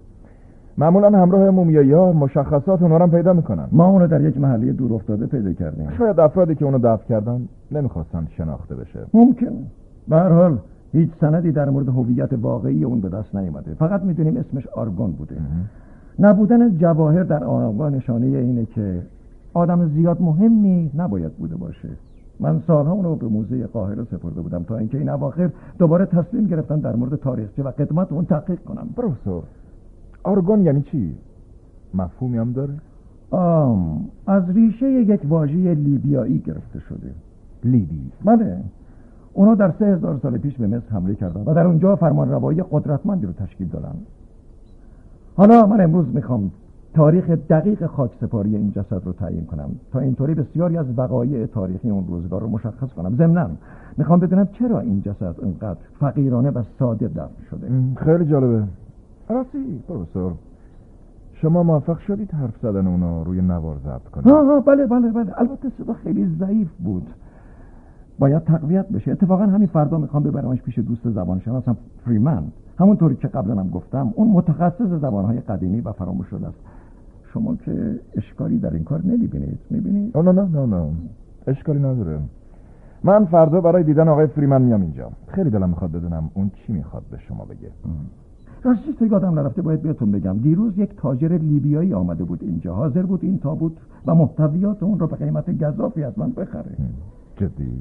معمولا 0.78 1.10
همراه 1.10 1.50
مومیایی 1.50 1.92
ها 1.92 2.12
مشخصات 2.12 2.82
اونها 2.82 2.98
هم 2.98 3.10
پیدا 3.10 3.32
می‌کنن. 3.32 3.68
ما 3.72 3.86
اونو 3.86 4.06
در 4.06 4.20
یک 4.20 4.40
محله 4.40 4.72
دور 4.72 4.94
افتاده 4.94 5.26
پیدا 5.26 5.52
کردیم. 5.52 5.90
شاید 5.98 6.20
افرادی 6.20 6.54
که 6.54 6.64
اونو 6.64 6.78
دفن 6.78 7.04
کردن 7.08 7.48
نمی‌خواستن 7.72 8.26
شناخته 8.36 8.74
بشه. 8.74 9.00
ممکن. 9.14 9.52
به 10.08 10.16
هر 10.16 10.28
حال 10.28 10.58
هیچ 10.92 11.10
سندی 11.20 11.52
در 11.52 11.70
مورد 11.70 11.88
هویت 11.88 12.32
واقعی 12.32 12.84
اون 12.84 13.00
به 13.00 13.08
دست 13.08 13.36
نیومده. 13.36 13.74
فقط 13.74 14.02
می‌دونیم 14.02 14.36
اسمش 14.36 14.66
آرگون 14.66 15.10
بوده. 15.10 15.36
نبودن 16.18 16.78
جواهر 16.78 17.22
در 17.22 17.44
آرامگاه 17.44 17.90
نشانه 17.90 18.26
اینه 18.26 18.64
که 18.64 19.02
آدم 19.54 19.88
زیاد 19.88 20.22
مهمی 20.22 20.90
نباید 20.96 21.32
بوده 21.32 21.56
باشه. 21.56 21.88
من 22.40 22.62
سالها 22.66 22.92
اونو 22.92 23.14
به 23.14 23.26
موزه 23.26 23.66
قاهره 23.66 24.04
سپرده 24.04 24.40
بودم 24.40 24.62
تا 24.62 24.76
اینکه 24.76 24.98
این 24.98 25.08
اواخر 25.08 25.50
دوباره 25.78 26.06
تصمیم 26.06 26.46
گرفتم 26.46 26.80
در 26.80 26.96
مورد 26.96 27.16
تاریخچه 27.16 27.62
و 27.62 27.70
قدمت 27.70 28.12
اون 28.12 28.24
تحقیق 28.24 28.58
کنم. 28.60 28.88
پروفسور 28.96 29.42
آرگون 30.22 30.62
یعنی 30.62 30.82
چی؟ 30.82 31.14
مفهومی 31.94 32.38
هم 32.38 32.52
داره؟ 32.52 32.74
آم 33.30 34.04
از 34.26 34.50
ریشه 34.50 34.90
یک 34.90 35.20
واژه 35.28 35.74
لیبیایی 35.74 36.38
گرفته 36.38 36.80
شده. 36.80 37.10
لیبی. 37.64 38.10
بله. 38.24 38.56
اونا 39.32 39.54
در 39.54 39.72
سه 39.78 39.84
هزار 39.86 40.18
سال 40.22 40.38
پیش 40.38 40.56
به 40.56 40.66
مصر 40.66 40.88
حمله 40.90 41.14
کردن 41.14 41.40
و 41.46 41.54
در 41.54 41.66
اونجا 41.66 41.96
فرمان 41.96 42.30
روایی 42.30 42.62
قدرتمندی 42.70 43.26
رو 43.26 43.32
تشکیل 43.32 43.68
دادن 43.68 43.94
حالا 45.36 45.66
من 45.66 45.80
امروز 45.80 46.06
می‌خوام 46.14 46.50
تاریخ 46.94 47.30
دقیق 47.30 47.86
خاک 47.86 48.10
سپاری 48.20 48.56
این 48.56 48.70
جسد 48.70 49.02
رو 49.04 49.12
تعیین 49.12 49.44
کنم. 49.44 49.70
تا 49.92 49.98
اینطوری 50.00 50.34
بسیاری 50.34 50.76
از 50.76 50.86
وقایع 50.96 51.46
تاریخی 51.46 51.90
اون 51.90 52.06
روزگار 52.08 52.40
رو 52.40 52.48
مشخص 52.48 52.92
کنم. 52.92 53.16
ضمنا 53.16 53.50
می‌خوام 53.96 54.20
بدونم 54.20 54.48
چرا 54.58 54.80
این 54.80 55.02
جسد 55.02 55.34
اینقدر 55.42 55.78
فقیرانه 56.00 56.50
و 56.50 56.62
ساده 56.78 57.08
دفن 57.08 57.42
شده. 57.50 57.68
خیلی 57.96 58.24
جالبه. 58.24 58.62
راستی 59.28 59.82
پروفسور 59.88 60.32
شما 61.32 61.62
موفق 61.62 61.98
شدید 61.98 62.30
حرف 62.30 62.54
زدن 62.62 62.86
اونا 62.86 63.22
روی 63.22 63.40
نوار 63.40 63.76
ضبط 63.84 64.08
کنید. 64.12 64.28
آه 64.28 64.64
بله 64.64 64.86
بله 64.86 65.10
بله. 65.10 65.40
البته 65.40 65.68
صدا 65.78 65.92
خیلی 65.92 66.36
ضعیف 66.38 66.68
بود. 66.84 67.06
باید 68.18 68.44
تقویت 68.44 68.88
بشه. 68.88 69.12
اتفاقا 69.12 69.44
همین 69.44 69.66
فردا 69.66 69.98
می‌خوام 69.98 70.22
ببرمش 70.22 70.62
پیش 70.62 70.78
دوست 70.78 71.10
زبانشناسم 71.10 71.76
فریمن 72.04 72.42
همونطوری 72.78 73.16
که 73.16 73.28
قبلا 73.28 73.60
هم 73.60 73.68
گفتم 73.68 74.12
اون 74.14 74.28
متخصص 74.28 74.88
زبانهای 75.00 75.40
قدیمی 75.40 75.80
و 75.80 75.92
فراموش 75.92 76.26
شده 76.26 76.46
است. 76.46 76.58
شما 77.34 77.56
که 77.56 78.00
اشکالی 78.16 78.58
در 78.58 78.74
این 78.74 78.84
کار 78.84 79.06
نمی‌بینید. 79.06 79.58
می‌بینید؟ 79.70 80.18
نه 80.18 80.32
نه 80.32 80.42
نه 80.42 80.66
نه. 80.66 80.90
اشکالی 81.46 81.78
نداره. 81.78 82.18
من 83.04 83.24
فردا 83.24 83.60
برای 83.60 83.82
دیدن 83.84 84.08
آقای 84.08 84.26
فریمن 84.26 84.62
میام 84.62 84.80
اینجا. 84.80 85.10
خیلی 85.26 85.50
دلم 85.50 85.68
می‌خواد 85.68 85.92
بدونم 85.92 86.30
اون 86.34 86.50
چی 86.54 86.72
می‌خواد 86.72 87.02
به 87.10 87.18
شما 87.18 87.44
بگه. 87.44 87.70
راستش 88.62 89.10
یادم 89.10 89.38
نرفته 89.38 89.62
باید 89.62 89.82
بهتون 89.82 90.10
بگم. 90.10 90.38
دیروز 90.38 90.78
یک 90.78 90.96
تاجر 90.96 91.28
لیبیایی 91.28 91.94
آمده 91.94 92.24
بود 92.24 92.42
اینجا. 92.42 92.74
حاضر 92.74 93.02
بود 93.02 93.24
این 93.24 93.38
تابوت 93.38 93.72
و 94.06 94.14
محتویات 94.14 94.82
اون 94.82 94.98
رو 94.98 95.06
به 95.06 95.16
قیمت 95.16 95.64
گذافی 95.64 96.04
از 96.04 96.18
من 96.18 96.30
بخره. 96.30 96.76
جدی؟ 97.36 97.72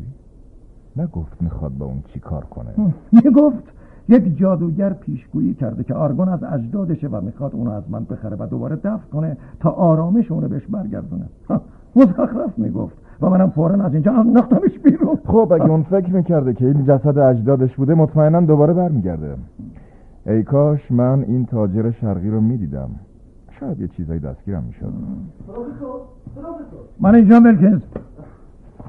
نگفت 0.98 1.42
می‌خواد 1.42 1.78
با 1.78 1.86
اون 1.86 2.04
چی 2.14 2.20
کار 2.20 2.46
کنه. 2.46 2.70
می‌گفت 3.12 3.64
یک 4.10 4.38
جادوگر 4.38 4.94
پیشگویی 4.94 5.54
کرده 5.54 5.84
که 5.84 5.94
آرگون 5.94 6.30
از 6.30 6.44
اجدادشه 6.44 7.08
و 7.08 7.22
می‌خواد 7.22 7.56
اونو 7.56 7.72
از 7.72 7.84
من 7.90 8.04
بخره 8.04 8.38
و 8.40 8.48
دوباره 8.48 8.76
دفع 8.76 9.08
کنه 9.14 9.38
تا 9.60 9.70
آرامش 9.70 10.32
اونو 10.32 10.48
بهش 10.48 10.66
برگردونه. 10.66 11.26
مزخرف 11.96 12.58
می‌گفت 12.58 12.98
و 13.22 13.30
منم 13.30 13.50
فورا 13.50 13.84
از 13.84 13.94
اینجا 13.94 14.12
انداختمش 14.12 14.80
بیرون. 14.84 15.18
خب 15.26 15.52
اگه 15.54 15.70
اون 15.70 15.84
فکر 15.84 16.14
می‌کرده 16.14 16.54
که 16.54 16.66
این 16.66 16.86
جسد 16.86 17.18
اجدادش 17.18 17.76
بوده 17.76 17.94
مطمئنا 17.94 18.42
دوباره 18.42 18.74
برمیگرده. 18.74 19.36
ای 20.28 20.44
کاش 20.44 20.92
من 20.92 21.24
این 21.28 21.46
تاجر 21.46 21.92
شرقی 21.92 22.30
رو 22.30 22.42
می‌دیدم. 22.42 22.90
شاید 23.60 23.80
یه 23.80 23.88
چیزایی 23.88 24.20
دستگیرم 24.20 24.64
می‌شد. 24.68 24.94
من 27.00 27.16
اینجا 27.16 27.40
ملکنز 27.40 27.82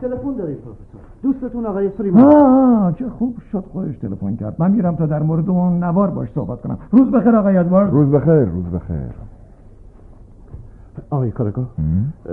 تلفن 0.00 0.34
دارید 0.34 0.58
پروفسور. 0.58 1.00
دوستتون 1.22 1.66
آقای 1.66 1.88
فریمان 1.88 2.24
آه 2.24 2.94
چه 2.98 3.08
خوب 3.08 3.36
شد 3.52 3.64
خودش 3.72 3.98
تلفن 3.98 4.36
کرد. 4.36 4.56
من 4.58 4.70
میرم 4.70 4.96
تا 4.96 5.06
در 5.06 5.22
مورد 5.22 5.50
اون 5.50 5.84
نوار 5.84 6.10
باش 6.10 6.28
صحبت 6.34 6.60
کنم. 6.60 6.78
روز 6.90 7.10
بخیر 7.10 7.36
آقای 7.36 7.56
ادوارد. 7.56 7.92
روز 7.92 8.08
بخیر 8.08 8.44
روز 8.44 8.64
بخیر. 8.64 9.14
آقای 11.10 11.30
کارگاه 11.30 11.70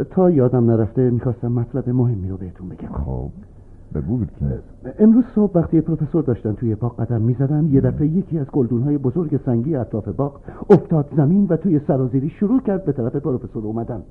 تا 0.10 0.30
یادم 0.30 0.72
نرفته 0.72 1.10
می‌خواستم 1.10 1.52
مطلب 1.52 1.90
مهمی 1.90 2.30
رو 2.30 2.38
بهتون 2.38 2.70
بگم. 2.70 2.90
خب 2.90 3.30
بگو 3.96 4.20
امروز 5.00 5.24
صبح 5.36 5.58
وقتی 5.58 5.82
پروفسور 5.82 6.24
داشتن 6.24 6.54
توی 6.54 6.76
باغ 6.76 6.96
قدم 6.96 7.22
می‌زدن 7.22 7.66
یه 7.66 7.82
دفعه 7.82 8.08
یکی 8.08 8.40
از 8.40 8.48
گلدونهای 8.52 8.98
بزرگ 8.98 9.40
سنگی 9.46 9.76
اطراف 9.76 10.08
باغ 10.08 10.40
افتاد 10.70 11.14
زمین 11.18 11.48
و 11.50 11.56
توی 11.56 11.80
سرازیری 11.80 12.30
شروع 12.30 12.62
کرد 12.62 12.86
به 12.86 12.92
طرف 12.92 13.16
پروفسور 13.16 13.66
اومدن. 13.66 14.02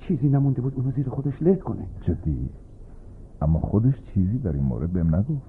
چیزی 0.00 0.28
نمونده 0.28 0.62
بود 0.62 0.72
اونو 0.76 0.90
زیر 0.90 1.08
خودش 1.08 1.42
له 1.42 1.54
کنه. 1.54 1.86
جدی؟ 2.02 2.48
اما 3.42 3.58
خودش 3.58 3.94
چیزی 4.14 4.38
در 4.38 4.52
این 4.52 4.64
مورد 4.64 4.92
بهم 4.92 5.14
نگفت. 5.14 5.42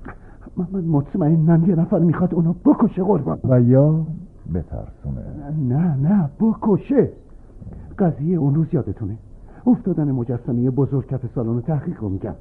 من, 0.58 0.68
من 0.72 0.84
مطمئنم 0.84 1.70
یه 1.70 1.76
نفر 1.76 2.00
می‌خواد 2.00 2.36
اونو 2.36 2.54
بکشه 2.54 3.04
قربان. 3.04 3.40
و 3.44 3.62
یا 3.62 4.06
بترسونه. 4.54 5.22
نه 5.70 5.96
نه 5.96 6.30
بکشه. 6.40 7.10
قضیه 8.00 8.38
اون 8.38 8.56
روز 8.56 8.68
یادتونه. 8.74 9.18
افتادن 9.68 10.12
مجسمه 10.12 10.70
بزرگ 10.70 11.08
کف 11.08 11.34
سالن 11.36 11.62
تحقیق 11.62 12.02
رو 12.02 12.10
میگم 12.10 12.34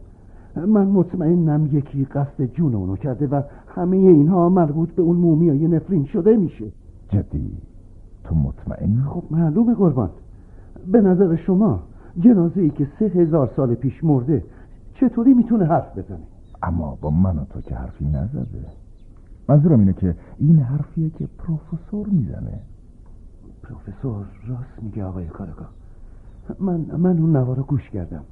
من 0.57 0.87
مطمئنم 0.87 1.69
یکی 1.73 2.05
قصد 2.05 2.45
جون 2.45 2.75
اونو 2.75 2.97
کرده 2.97 3.27
و 3.27 3.43
همه 3.69 3.97
اینها 3.97 4.49
مربوط 4.49 4.91
به 4.91 5.03
اون 5.03 5.17
مومیای 5.17 5.69
نفرین 5.69 6.05
شده 6.05 6.37
میشه. 6.37 6.65
جدی؟ 7.09 7.53
تو 8.25 8.35
مطمئنی؟ 8.35 9.03
خب 9.07 9.23
معلومه 9.31 9.75
قربان. 9.75 10.11
به 10.93 11.01
نظر 11.01 11.37
شما 11.37 11.81
جنازه 12.21 12.61
ای 12.61 12.71
که 12.71 12.87
سه 12.99 13.05
هزار 13.05 13.51
سال 13.57 13.75
پیش 13.75 14.05
مرده 14.05 14.45
چطوری 15.01 15.35
می‌تونه 15.35 15.65
حرف 15.65 15.99
بزنه؟ 15.99 16.27
اما 16.63 16.99
با 17.01 17.11
من 17.11 17.39
و 17.39 17.45
تو 17.45 17.61
که 17.61 17.75
حرفی 17.75 18.05
نزده. 18.05 18.65
منظورم 19.49 19.79
اینه 19.79 19.93
که 19.93 20.15
این 20.39 20.59
حرفیه 20.59 21.11
که 21.11 21.29
پروفسور 21.39 22.07
می‌زنه. 22.07 22.61
پروفسور 23.63 24.27
راست 24.49 24.83
میگه 24.83 25.05
آقای 25.05 25.27
کارگاه 25.27 25.71
من 26.59 26.81
من 26.99 27.19
اون 27.19 27.37
نوارو 27.37 27.63
گوش 27.63 27.91
کردم. 27.91 28.25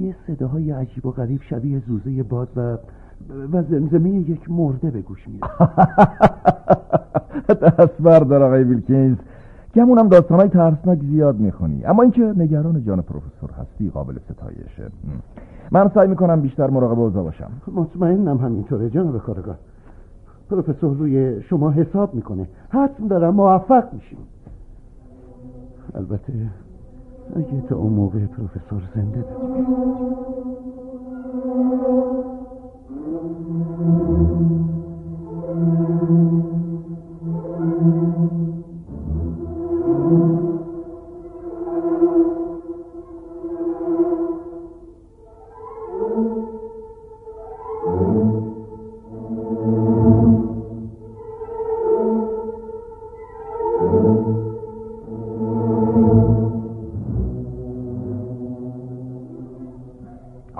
یه 0.00 0.16
صداهای 0.26 0.70
عجیب 0.70 1.06
و 1.06 1.10
غریب 1.10 1.42
شبیه 1.42 1.82
زوزه 1.88 2.22
باد 2.22 2.48
و 2.56 2.76
و 3.52 3.62
زمزمه 3.62 4.10
یک 4.10 4.50
مرده 4.50 4.90
به 4.90 5.02
گوش 5.02 5.28
میاد 5.28 5.50
دست 7.62 8.02
بردار 8.02 8.42
آقای 8.42 8.64
ویلکینز. 8.64 9.16
گمونم 9.74 10.08
داستانهای 10.08 10.48
ترسناک 10.48 10.98
زیاد 10.98 11.38
می‌خونی. 11.38 11.84
اما 11.84 12.02
اینکه 12.02 12.34
نگران 12.36 12.84
جان 12.84 13.02
پروفسور 13.02 13.50
هستی 13.50 13.90
قابل 13.90 14.18
ستایشه. 14.18 14.90
من 15.70 15.90
سعی 15.94 16.08
می‌کنم 16.08 16.40
بیشتر 16.40 16.70
مراقب 16.70 17.00
اوضاع 17.00 17.22
باشم. 17.22 17.50
مطمئنم 17.74 18.36
همینطوره 18.36 18.90
جناب 18.90 19.18
کارگاه 19.18 19.56
پروفسور 20.50 20.96
روی 20.96 21.42
شما 21.42 21.70
حساب 21.70 22.14
می‌کنه. 22.14 22.48
حتم 22.68 23.08
دارم 23.08 23.34
موفق 23.34 23.84
میشیم. 23.92 24.18
البته 25.94 26.32
اگه 27.36 27.60
تا 27.68 27.76
اون 27.76 27.92
موقع 27.92 28.26
پروفسور 28.26 28.82
زنده 28.94 29.22
بمونه 29.22 29.64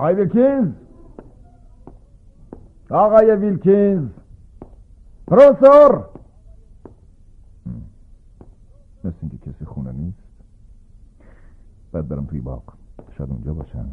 آقای 0.04 0.14
ویلکینز. 0.14 0.72
آقای 2.90 3.36
ویلکینز. 3.36 4.08
پروفسور. 5.26 6.04
مثل 9.04 9.14
اینکه 9.22 9.38
کسی 9.38 9.64
خونه 9.64 9.92
نیست. 9.92 10.18
بعد 11.92 12.08
برم 12.08 12.24
توی 12.26 12.40
باغ. 12.40 12.62
شاید 13.18 13.30
اونجا 13.30 13.54
باشن. 13.54 13.86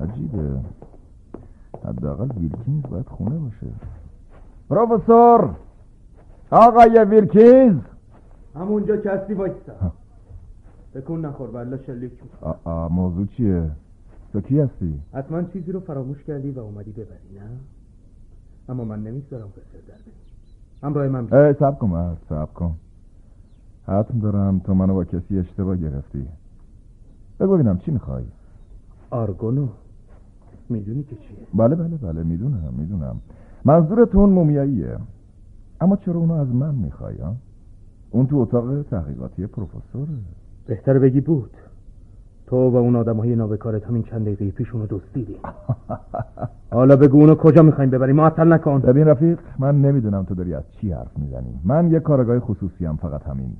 عجیبه. 0.00 0.60
حداقل 1.84 2.28
ویلکینز 2.36 2.82
باید 2.90 3.06
خونه 3.08 3.38
باشه. 3.38 3.66
پروفسور. 4.70 5.54
آقای 6.50 7.04
ویلکینز. 7.04 7.82
همونجا 8.54 8.96
که 8.96 9.10
هستی 9.10 9.34
وایستا. 9.34 9.92
بکن 10.94 11.18
نخور 11.18 11.50
بلا 11.50 11.76
شلیک 11.78 12.12
آ- 12.40 12.52
آ، 12.64 12.88
موضوع 12.88 13.26
چیه؟ 13.26 13.70
تو 14.32 14.40
کی 14.40 14.60
هستی؟ 14.60 15.00
حتما 15.12 15.42
چیزی 15.42 15.72
رو 15.72 15.80
فراموش 15.80 16.24
کردی 16.24 16.50
و 16.50 16.58
اومدی 16.58 16.92
ببری 16.92 17.38
نه؟ 17.38 17.50
اما 18.68 18.84
من 18.84 19.02
نمی‌ذارم 19.02 19.48
قصر 19.48 19.78
در 19.88 19.94
بری 19.94 20.12
همراه 20.82 21.08
من. 21.08 21.34
ای 21.34 21.54
سب 21.54 21.78
کن 21.78 21.86
مرد 21.86 22.18
سب 22.28 22.54
کن. 22.54 22.74
حتم 23.86 24.18
دارم 24.18 24.58
تو 24.58 24.74
منو 24.74 24.94
با 24.94 25.04
کسی 25.04 25.38
اشتباه 25.38 25.76
گرفتی. 25.76 26.28
بگو 27.40 27.54
ببینم 27.54 27.78
چی 27.78 27.90
می‌خوای. 27.90 28.24
آرگونو. 29.10 29.68
می‌دونی 30.68 31.02
که 31.02 31.16
چیه؟ 31.16 31.46
بله 31.54 31.74
بله 31.74 31.96
بله 31.96 32.22
می‌دونم 32.22 32.74
می‌دونم. 32.78 33.20
منظورتون 33.64 34.30
مومیاییه. 34.30 34.96
اما 35.80 35.96
چرا 35.96 36.14
اونو 36.14 36.34
از 36.34 36.48
من 36.48 36.74
می‌خوای؟ 36.74 37.16
اون 38.10 38.26
تو 38.26 38.36
اتاق 38.36 38.82
تحقیقاتی 38.82 39.46
پروفسوره. 39.46 40.12
بهتر 40.66 40.98
بگی 40.98 41.20
بود. 41.20 41.50
تو 42.46 42.70
و 42.70 42.76
اون 42.76 42.96
آدم 42.96 43.16
های 43.16 43.36
نابکارت 43.36 43.84
همین 43.84 44.02
چند 44.02 44.22
دقیقه 44.22 44.50
پیش 44.50 44.74
اونو 44.74 44.86
دزدیدی 44.90 45.36
حالا 46.70 46.96
بگو 46.96 47.20
اونو 47.20 47.34
کجا 47.34 47.62
می‌خوایم 47.62 47.90
ببریم؟ 47.90 48.16
معطل 48.16 48.52
نکن. 48.52 48.78
ببین 48.78 49.04
رفیق 49.06 49.38
من 49.58 49.80
نمی‌دونم 49.82 50.24
تو 50.24 50.34
داری 50.34 50.54
از 50.54 50.64
چی 50.80 50.92
حرف 50.92 51.18
می‌زنی. 51.18 51.60
من 51.64 51.90
یه 51.90 52.00
کارگاه 52.00 52.40
خصوصی 52.40 52.84
هم 52.84 52.96
فقط 52.96 53.22
همین. 53.22 53.56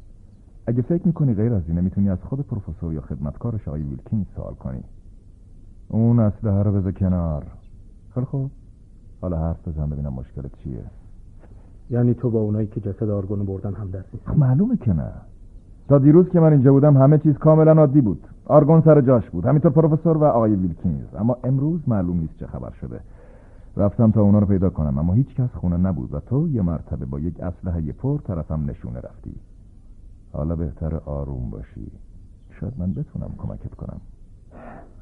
اگه 0.66 0.82
فکر 0.82 1.06
می‌کنی 1.06 1.34
غیر 1.34 1.52
از 1.54 1.62
اینه 1.68 1.80
می‌تونی 1.80 2.10
از 2.10 2.18
خود 2.24 2.40
پروفسور 2.46 2.94
یا 2.94 3.00
خدمتکارش 3.00 3.68
آقای 3.68 3.82
ویلکینز 3.82 4.26
سوال 4.36 4.54
کنی. 4.54 4.80
اون 5.88 6.18
اسلحه 6.18 6.62
رو 6.62 6.72
بذار 6.72 6.92
کنار. 6.92 7.44
خیلی 8.14 8.26
خوب. 8.26 8.50
حالا 9.20 9.38
حرف 9.38 9.68
بزن 9.68 9.90
ببینم 9.90 10.12
مشکلت 10.12 10.50
چیه. 10.64 10.84
یعنی 11.90 12.14
تو 12.14 12.30
با 12.30 12.40
اونایی 12.40 12.66
که 12.66 12.80
جسد 12.80 13.10
آرگونو 13.10 13.44
بردن 13.44 13.74
هم 13.74 13.86
دست 13.86 14.14
نیستی 14.14 14.30
خب 14.30 14.38
معلومه 14.38 14.76
که 14.76 14.92
نه. 14.92 15.12
تا 15.92 15.98
دیروز 15.98 16.28
که 16.28 16.40
من 16.40 16.52
اینجا 16.52 16.72
بودم 16.72 16.96
همه 16.96 17.18
چیز 17.18 17.38
کاملا 17.38 17.72
عادی 17.72 18.00
بود. 18.00 18.26
آرگون 18.46 18.80
سر 18.80 19.00
جاش 19.00 19.30
بود. 19.30 19.46
همینطور 19.46 19.72
پروفسور 19.72 20.16
و 20.16 20.24
آقای 20.24 20.54
ویلکینز. 20.54 21.14
اما 21.18 21.36
امروز 21.44 21.80
معلوم 21.86 22.20
نیست 22.20 22.36
چه 22.36 22.46
خبر 22.46 22.70
شده. 22.80 23.00
رفتم 23.76 24.10
تا 24.10 24.22
اونا 24.22 24.38
رو 24.38 24.46
پیدا 24.46 24.70
کنم. 24.70 24.98
اما 24.98 25.12
هیچ 25.12 25.34
کس 25.34 25.48
خونه 25.54 25.76
نبود 25.76 26.14
و 26.14 26.20
تو 26.20 26.48
یه 26.48 26.62
مرتبه 26.62 27.04
با 27.04 27.20
یک 27.20 27.40
اسلحه 27.40 27.92
پر 27.92 28.18
طرفم 28.18 28.70
نشونه 28.70 29.00
رفتی. 29.00 29.34
حالا 30.32 30.56
بهتر 30.56 30.96
آروم 31.06 31.50
باشی. 31.50 31.90
شاید 32.60 32.72
من 32.78 32.92
بتونم 32.92 33.30
کمکت 33.38 33.74
کنم. 33.74 34.00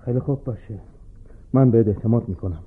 خیلی 0.05 0.19
خوب 0.21 0.45
باشه. 0.45 0.79
من 1.53 1.71
بهت 1.71 1.87
اعتماد 1.87 2.29
می‌کنم. 2.29 2.61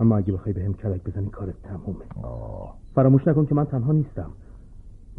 اما 0.00 0.16
اگه 0.16 0.32
بخوای 0.32 0.52
بهم 0.52 0.74
کلک 0.74 1.04
بزنی 1.04 1.26
کارت 1.26 1.62
تمومه. 1.62 2.04
آه. 2.22 2.74
فراموش 2.94 3.28
نکن 3.28 3.46
که 3.46 3.54
من 3.54 3.64
تنها 3.64 3.92
نیستم. 3.92 4.30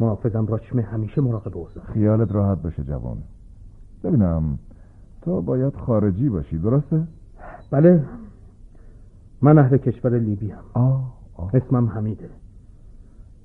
محافظم 0.00 0.46
راچمه 0.46 0.82
همیشه 0.82 1.20
مراقب 1.20 1.56
اوضاع 1.56 1.84
خیالت 1.84 2.32
راحت 2.32 2.62
باشه 2.62 2.84
جوان. 2.84 3.16
ببینم 4.04 4.58
تو 5.22 5.42
باید 5.42 5.76
خارجی 5.76 6.28
باشی 6.28 6.58
درسته؟ 6.58 7.02
بله. 7.70 8.04
من 9.42 9.58
اهل 9.58 9.76
کشور 9.76 10.18
لیبی 10.18 10.50
هم 10.50 10.62
آه, 10.74 11.12
آه. 11.34 11.50
اسمم 11.54 11.88
حمیده. 11.88 12.28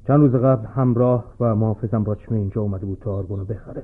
چند 0.08 0.20
روز 0.20 0.32
قبل 0.32 0.66
همراه 0.66 1.26
و 1.40 1.56
محافظم 1.56 2.04
راچمه 2.04 2.38
اینجا 2.38 2.62
اومده 2.62 2.86
بود 2.86 2.98
تا 3.02 3.14
آرگونو 3.14 3.46
بخره. 3.46 3.84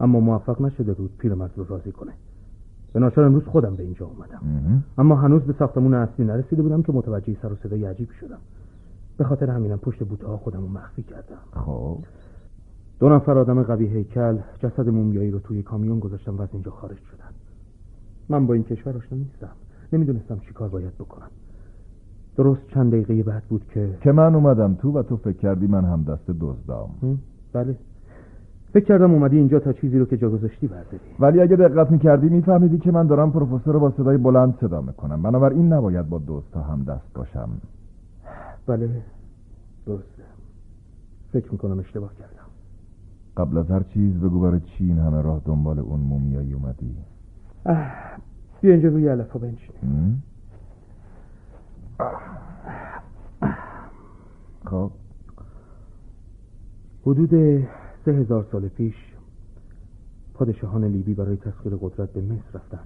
اما 0.00 0.20
موفق 0.20 0.62
نشده 0.62 0.92
بود 0.92 1.10
پیرمرد 1.18 1.50
رو 1.56 1.64
راضی 1.68 1.92
کنه. 1.92 2.12
به 2.92 3.00
ناچار 3.00 3.24
امروز 3.24 3.44
خودم 3.44 3.76
به 3.76 3.82
اینجا 3.82 4.06
اومدم. 4.06 4.40
اما 4.98 5.16
هنوز 5.16 5.42
به 5.42 5.54
ساختمون 5.58 5.94
اصلی 5.94 6.24
نرسیده 6.24 6.62
بودم 6.62 6.82
که 6.82 6.92
متوجه 6.92 7.36
سر 7.42 7.52
و 7.52 7.56
صدای 7.56 7.84
عجیب 7.84 8.08
شدم. 8.20 8.38
به 9.18 9.24
خاطر 9.24 9.50
همینم 9.50 9.78
پشت 9.78 10.04
بوته 10.04 10.26
ها 10.26 10.36
خودم 10.36 10.60
رو 10.60 10.68
مخفی 10.68 11.02
کردم. 11.02 11.38
خب. 11.52 11.98
دو 13.00 13.08
نفر 13.08 13.38
آدم 13.38 13.62
قوی 13.62 13.86
هیکل 13.86 14.38
جسد 14.58 14.88
مومیایی 14.88 15.30
رو 15.30 15.38
توی 15.38 15.62
کامیون 15.62 15.98
گذاشتم 15.98 16.36
و 16.36 16.42
از 16.42 16.48
اینجا 16.52 16.70
خارج 16.70 16.98
شدن. 16.98 17.30
من 18.28 18.46
با 18.46 18.54
این 18.54 18.62
کشور 18.62 18.96
آشنا 18.96 19.18
نیستم. 19.18 19.50
نمی‌دونستم 19.92 20.38
چی 20.38 20.52
کار 20.52 20.68
باید 20.68 20.94
بکنم. 20.94 21.28
درست 22.36 22.60
چند 22.74 22.92
دقیقه 22.92 23.22
بعد 23.22 23.42
بود 23.48 23.64
که 23.74 23.98
که 24.00 24.12
من 24.12 24.34
اومدم 24.34 24.74
تو 24.74 24.92
و 24.92 25.02
تو 25.02 25.16
فکر 25.16 25.36
کردی 25.36 25.66
من 25.66 25.84
هم 25.84 26.02
دست 26.02 26.30
دزدام؟ 26.40 26.90
بله. 27.52 27.76
فکر 28.72 28.84
کردم 28.84 29.12
اومدی 29.12 29.36
اینجا 29.36 29.58
تا 29.58 29.72
چیزی 29.72 29.98
رو 29.98 30.04
که 30.04 30.16
جا 30.16 30.30
گذاشتی 30.30 30.66
برداری. 30.66 30.98
ولی 31.20 31.40
اگه 31.40 31.56
دقت 31.56 31.90
می‌کردی 31.90 32.28
میفهمیدی 32.28 32.78
که 32.78 32.92
من 32.92 33.06
دارم 33.06 33.32
پروفسور 33.32 33.74
رو 33.74 33.80
با 33.80 33.90
صدای 33.90 34.16
بلند 34.16 34.54
صدا 34.60 34.80
می‌کنم. 34.80 35.22
بنابراین 35.22 35.72
نباید 35.72 36.08
با 36.08 36.18
دوستا 36.18 36.60
هم 36.60 36.84
دست 36.84 37.14
باشم. 37.14 37.48
بله. 38.66 39.02
درسته. 39.86 40.22
فکر 41.32 41.52
می‌کنم 41.52 41.78
اشتباه 41.78 42.14
کردم. 42.14 42.48
قبل 43.36 43.58
از 43.58 43.70
هر 43.70 43.82
چیز 43.82 44.14
بگو 44.14 44.40
برای 44.40 44.60
چی 44.60 44.84
این 44.84 44.98
همه 44.98 45.22
راه 45.22 45.42
دنبال 45.44 45.78
اون 45.78 46.00
مومیایی 46.00 46.52
اومدی؟ 46.52 46.96
بیا 48.60 48.72
اینجا 48.72 48.88
روی 48.88 49.08
علفا 49.08 49.38
بنشینیم. 49.38 49.82
هم؟ 49.82 50.22
خب. 54.64 54.90
حدود 57.02 57.30
سه 58.04 58.12
هزار 58.12 58.46
سال 58.52 58.68
پیش 58.68 58.94
پادشاهان 60.34 60.84
لیبی 60.84 61.14
برای 61.14 61.36
تسخیر 61.36 61.76
قدرت 61.80 62.12
به 62.12 62.20
مصر 62.20 62.42
رفتن 62.54 62.78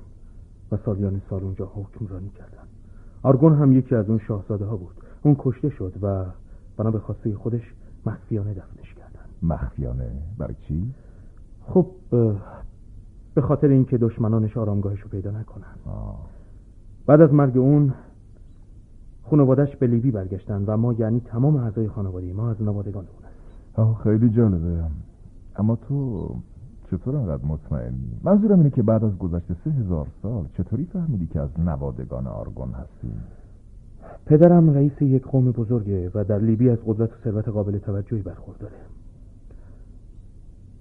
و 0.73 0.77
سالیان 0.85 1.23
سال 1.31 1.43
اونجا 1.43 1.67
حکمرانی 1.75 2.29
کردن. 2.29 2.69
آرگون 3.23 3.55
هم 3.55 3.73
یکی 3.73 3.95
از 3.95 4.09
اون 4.09 4.19
شاهزاده 4.19 4.65
ها 4.65 4.77
بود. 4.77 4.95
اون 5.23 5.37
کشته 5.39 5.69
شد 5.71 5.93
و 6.03 6.25
بنا 6.77 6.91
به 6.91 6.99
خواسته 6.99 7.35
خودش 7.35 7.75
مخفیانه 8.07 8.55
دفنش 8.55 8.95
کردن 8.95 9.55
مخفیانه 9.55 10.11
برای 10.39 10.55
چی؟ 10.69 10.95
خب 11.67 11.87
به 13.35 13.41
خاطر 13.43 13.69
اینکه 13.69 13.99
دشمنانش 13.99 14.57
آرامگاهش 14.57 15.01
رو 15.01 15.09
پیدا 15.09 15.31
نکنن 15.31 15.75
بعد 17.07 17.21
از 17.21 17.33
مرگ 17.33 17.57
اون 17.57 17.95
خانوادش 19.31 19.77
به 19.77 19.87
لیبی 19.87 20.11
برگشتن 20.11 20.65
و 20.67 20.77
ما 20.77 20.93
یعنی 20.93 21.21
تمام 21.21 21.57
اعضای 21.57 21.89
خانواده 21.89 22.33
ما 22.33 22.51
از 22.51 22.63
نوادگان 22.63 23.05
اون 23.05 23.87
آه 23.87 24.01
خیلی 24.03 24.31
جالبه 24.31 24.85
اما 25.57 25.77
تو 25.77 26.29
چطور 26.91 27.17
انقدر 27.17 27.45
مطمئنی؟ 27.45 28.19
منظورم 28.23 28.59
اینه 28.59 28.71
که 28.71 28.83
بعد 28.83 29.05
از 29.05 29.19
گذشته 29.19 29.57
سه 29.65 29.71
هزار 29.71 30.07
سال 30.23 30.47
چطوری 30.57 30.85
فهمیدی 30.85 31.27
که 31.27 31.41
از 31.41 31.61
نوادگان 31.61 32.27
آرگون 32.27 32.73
هستی؟ 32.73 33.13
پدرم 34.27 34.71
رئیس 34.71 35.03
یک 35.03 35.23
قوم 35.23 35.51
بزرگه 35.51 36.11
و 36.15 36.25
در 36.25 36.39
لیبی 36.39 36.71
از 36.71 36.79
قدرت 36.87 37.11
و 37.11 37.15
ثروت 37.25 37.49
قابل 37.49 37.79
توجهی 37.79 38.23
برخورداره. 38.23 38.75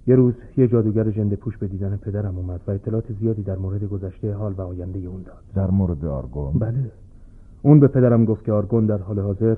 یه 0.06 0.14
روز 0.14 0.34
یه 0.56 0.68
جادوگر 0.68 1.10
جنده 1.10 1.36
پوش 1.36 1.56
به 1.56 1.66
دیدن 1.66 1.96
پدرم 1.96 2.38
اومد 2.38 2.60
و 2.66 2.70
اطلاعات 2.70 3.12
زیادی 3.20 3.42
در 3.42 3.56
مورد 3.56 3.84
گذشته 3.84 4.34
حال 4.34 4.52
و 4.52 4.60
آینده 4.60 4.98
اون 4.98 5.22
داد. 5.22 5.42
در 5.54 5.70
مورد 5.70 6.04
آرگون؟ 6.04 6.52
بله. 6.58 6.90
اون 7.62 7.80
به 7.80 7.88
پدرم 7.88 8.24
گفت 8.24 8.44
که 8.44 8.52
آرگون 8.52 8.86
در 8.86 8.98
حال 8.98 9.18
حاضر 9.18 9.56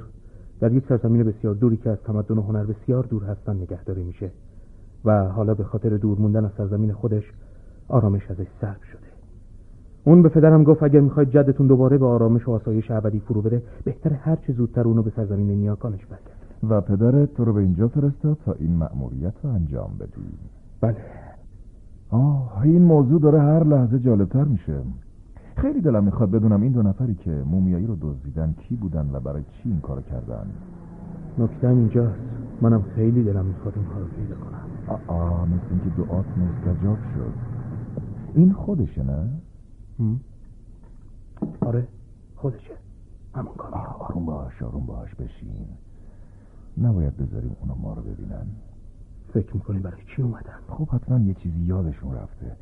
در 0.61 0.73
یک 0.73 0.85
سرزمین 0.89 1.23
بسیار 1.23 1.55
دوری 1.55 1.77
که 1.77 1.91
از 1.91 1.99
تمدن 1.99 2.39
و 2.39 2.43
هنر 2.43 2.65
بسیار 2.65 3.05
دور 3.05 3.25
هستن 3.25 3.57
نگهداری 3.57 4.03
میشه 4.03 4.31
و 5.05 5.25
حالا 5.25 5.55
به 5.55 5.65
خاطر 5.65 5.97
دور 5.97 6.19
موندن 6.19 6.45
از 6.45 6.51
سرزمین 6.57 6.93
خودش 6.93 7.25
آرامش 7.89 8.31
ازش 8.31 8.47
سلب 8.61 8.83
شده. 8.93 9.14
اون 10.05 10.23
به 10.23 10.29
پدرم 10.29 10.65
گفت 10.65 10.83
اگر 10.83 11.01
می‌خواید 11.01 11.31
جدتون 11.31 11.67
دوباره 11.67 11.99
به 11.99 12.07
آرامش 12.07 12.49
و 12.49 12.53
آسایش 12.53 12.91
ابدی 12.91 13.21
فرو 13.21 13.43
بره 13.43 13.63
بهتر 13.85 14.13
هر 14.13 14.37
چه 14.37 14.53
زودتر 14.53 14.83
اونو 14.83 15.03
به 15.03 15.13
سرزمین 15.17 15.51
نیاکانش 15.51 16.07
برگرد. 16.07 16.39
و 16.69 16.81
پدرت 16.81 17.35
تو 17.35 17.45
رو 17.45 17.53
به 17.53 17.61
اینجا 17.61 17.89
فرستاد 17.89 18.39
تا 18.45 18.53
این 18.53 18.77
مأموریت 18.77 19.33
رو 19.43 19.51
انجام 19.51 19.91
بدی. 20.01 20.39
بله. 20.81 20.97
آه 22.11 22.61
این 22.63 22.83
موضوع 22.83 23.21
داره 23.21 23.41
هر 23.41 23.65
لحظه 23.65 23.99
جالبتر 23.99 24.45
میشه. 24.45 24.77
خیلی 25.57 25.81
دلم 25.81 26.05
می‌خواد 26.05 26.31
بدونم 26.31 26.63
این 26.63 26.73
دو 26.73 26.83
نفری 26.83 27.15
که 27.15 27.31
مومیایی 27.31 27.87
رو 27.87 27.97
دزدیدن 28.01 28.55
کی 28.59 28.77
بودن 28.77 29.11
و 29.13 29.21
برای 29.21 29.43
چی 29.43 29.69
این 29.69 29.81
کارو 29.81 30.01
کردن. 30.01 30.47
نکته 31.39 31.69
اینجاست. 31.69 32.19
منم 32.63 32.83
خیلی 32.83 33.23
دلم 33.25 33.45
می‌خواد 33.45 33.75
این 33.77 33.85
رو 33.85 34.07
پیدا 34.17 34.35
کنم. 34.35 34.61
آه, 34.89 35.01
آه 35.07 35.45
مثل 35.45 35.67
اینکه 35.71 36.03
دعات 36.03 36.25
مستجاب 36.27 36.99
شد. 37.15 37.33
این 38.35 38.53
خودشه 38.53 39.03
نه؟ 39.03 39.29
آره 41.61 41.89
خودشه. 42.37 42.75
همون 43.35 43.55
کار. 43.55 43.75
آروم 43.75 44.27
باش 44.27 44.63
آروم 44.63 44.87
باش 44.87 45.15
بشین. 45.15 45.67
نباید 46.79 47.17
بذاریم 47.17 47.57
اونا 47.61 47.75
ما 47.75 47.95
رو 47.95 48.03
ببینن. 48.03 48.47
فکر 49.33 49.55
می‌کنی 49.55 49.79
برای 49.79 50.03
چی 50.17 50.23
اومدن؟ 50.23 50.59
خب 50.69 50.89
حتما 50.89 51.19
یه 51.19 51.35
چیزی 51.35 51.61
یادشون 51.61 52.15
رفته. 52.15 52.57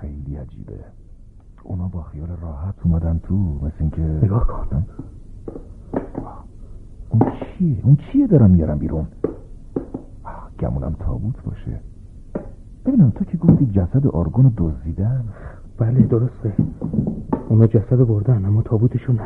خیلی 0.00 0.36
عجیبه. 0.36 0.84
اونا 1.62 1.88
با 1.88 2.02
خیال 2.02 2.28
راحت 2.28 2.74
اومدن 2.84 3.18
تو 3.18 3.34
مثل 3.34 3.74
اینکه 3.80 4.02
نگاه 4.02 4.46
کن. 4.46 4.86
اون 7.10 7.32
چیه؟ 7.32 7.80
اون 7.82 7.96
چیه 7.96 8.26
دارم 8.26 8.50
میارم 8.50 8.78
بیرون؟ 8.78 9.06
گمونم 10.58 10.92
تابوت 10.92 11.42
باشه. 11.42 11.80
ببینم 12.88 13.10
تو 13.10 13.24
که 13.24 13.36
گفتی 13.36 13.66
جسد 13.66 14.06
آرگون 14.06 14.44
رو 14.44 14.50
دزدیدن؟ 14.56 15.24
بله 15.78 16.00
درسته. 16.00 16.52
اونا 17.48 17.66
جسد 17.66 18.06
بردن 18.06 18.44
اما 18.44 18.62
تابوتشون 18.62 19.16
نه. 19.16 19.22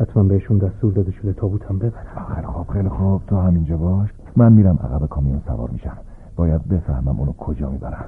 حتما 0.00 0.22
بهشون 0.22 0.58
دستور 0.58 0.92
داده 0.92 1.12
شده 1.12 1.32
تابوت 1.32 1.64
هم 1.64 1.78
ببرن. 1.78 2.34
خیلی 2.34 2.46
خوب 2.46 2.68
خیلی 2.68 2.88
خوب 2.88 3.22
تو 3.26 3.36
همینجا 3.36 3.76
باش. 3.76 4.08
من 4.36 4.52
میرم 4.52 4.78
عقب 4.84 5.06
کامیون 5.06 5.40
سوار 5.46 5.70
میشم. 5.70 5.96
باید 6.36 6.68
بفهمم 6.68 7.20
اونو 7.20 7.32
کجا 7.32 7.70
می‌برن. 7.70 8.04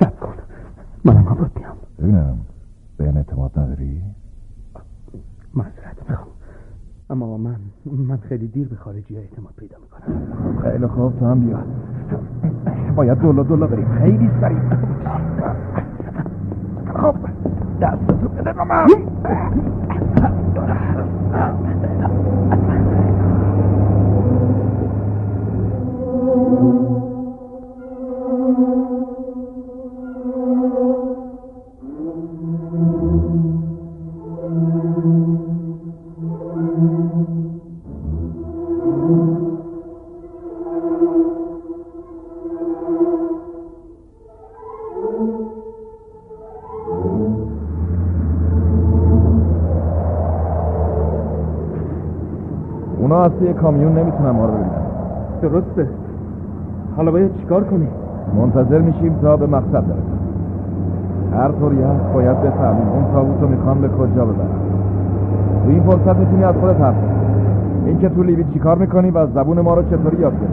سب 0.00 0.20
کن. 0.20 0.32
منم 1.04 1.24
هم 1.24 1.50
میام. 1.56 1.76
ببینم 1.98 2.38
به 2.96 3.16
اعتماد 3.16 3.58
نداری؟ 3.58 4.02
معذرت 5.54 6.10
می‌خوام. 6.10 6.29
اما 7.10 7.36
من 7.36 7.56
من 7.86 8.16
خیلی 8.16 8.48
دیر 8.48 8.68
به 8.68 8.76
خارجی 8.76 9.16
اعتماد 9.16 9.52
پیدا 9.56 9.76
می‌کنم. 9.78 10.62
خیلی 10.62 10.86
خوب 10.86 11.18
تو 11.18 11.26
هم 11.26 11.40
بیا. 11.40 11.58
باید 12.96 13.18
دولا 13.18 13.42
دولا 13.42 13.66
بریم. 13.66 13.88
خیلی 13.98 14.30
سریع. 14.40 14.58
خب 16.94 17.14
دستتو 17.80 18.28
بده 18.28 18.64
من. 18.64 18.86
اونا 28.22 28.64
از 28.64 28.99
توی 53.40 53.52
کامیون 53.52 53.98
نمی‌تونن 53.98 54.30
ما 54.30 54.44
رو 54.44 54.52
ببینن 54.52 54.70
درسته. 55.42 55.88
حالا 56.96 57.10
باید 57.10 57.36
چیکار 57.36 57.64
کنی؟ 57.64 57.88
منتظر 58.36 58.78
میشیم 58.78 59.14
تا 59.22 59.36
به 59.36 59.46
مقصد 59.46 59.72
برسیم. 59.72 60.20
هر 61.32 61.52
طوری 61.52 61.82
هست 61.82 62.12
باید 62.14 62.40
بفهمیم 62.40 62.88
اون 62.88 63.04
تابوت 63.12 63.40
رو 63.40 63.48
می‌خوان 63.48 63.80
به 63.80 63.88
کجا 63.88 64.24
ببرن 64.24 64.48
تو 65.64 65.70
این 65.70 65.82
فرصت 65.82 66.16
می‌تونی 66.16 66.44
از 66.44 66.54
خودت 66.54 66.80
حرف 66.80 66.94
این 67.86 67.98
که 67.98 68.08
تو 68.08 68.22
لیبی 68.22 68.44
چیکار 68.52 68.78
می‌کنی 68.78 69.10
و 69.10 69.26
زبون 69.26 69.60
ما 69.60 69.74
رو 69.74 69.82
چطوری 69.82 70.16
یاد 70.20 70.32
گرفتی؟ 70.32 70.46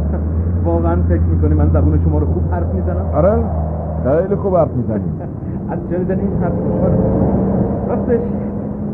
واقعا 0.66 0.96
فکر 1.08 1.22
می‌کنی 1.22 1.54
من 1.54 1.70
زبون 1.72 2.00
شما 2.04 2.18
رو 2.18 2.26
خوب 2.26 2.42
حرف 2.50 2.74
می‌زنم؟ 2.74 3.06
آره. 3.14 3.34
خیلی 4.04 4.36
خوب 4.36 4.56
حرف 4.56 4.70
می‌زنی. 4.76 5.04
از 5.70 5.78
شنیدن 5.90 6.18
این 6.18 6.32
حرف 6.42 6.52
راستش 7.88 8.20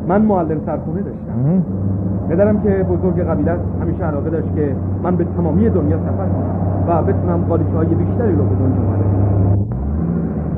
من 0.09 0.23
معلم 0.23 0.61
سرخونه 0.67 1.01
داشتم. 1.03 1.63
پدرم 2.31 2.61
که 2.61 2.69
بزرگ 2.69 3.21
قبیله 3.21 3.51
است 3.51 3.63
همیشه 3.83 4.05
علاقه 4.05 4.31
داشت 4.31 4.55
که 4.55 4.77
من 5.03 5.17
به 5.17 5.25
تمامی 5.37 5.71
دنیا 5.71 5.99
سفر 5.99 6.27
کنم 6.27 6.89
و 6.89 7.03
بتونم 7.03 7.45
قالیچه 7.49 7.77
های 7.77 7.87
بیشتری 7.87 8.33
رو 8.33 8.45
به 8.45 8.55
دنیا 8.55 8.83
معرفی 8.89 9.21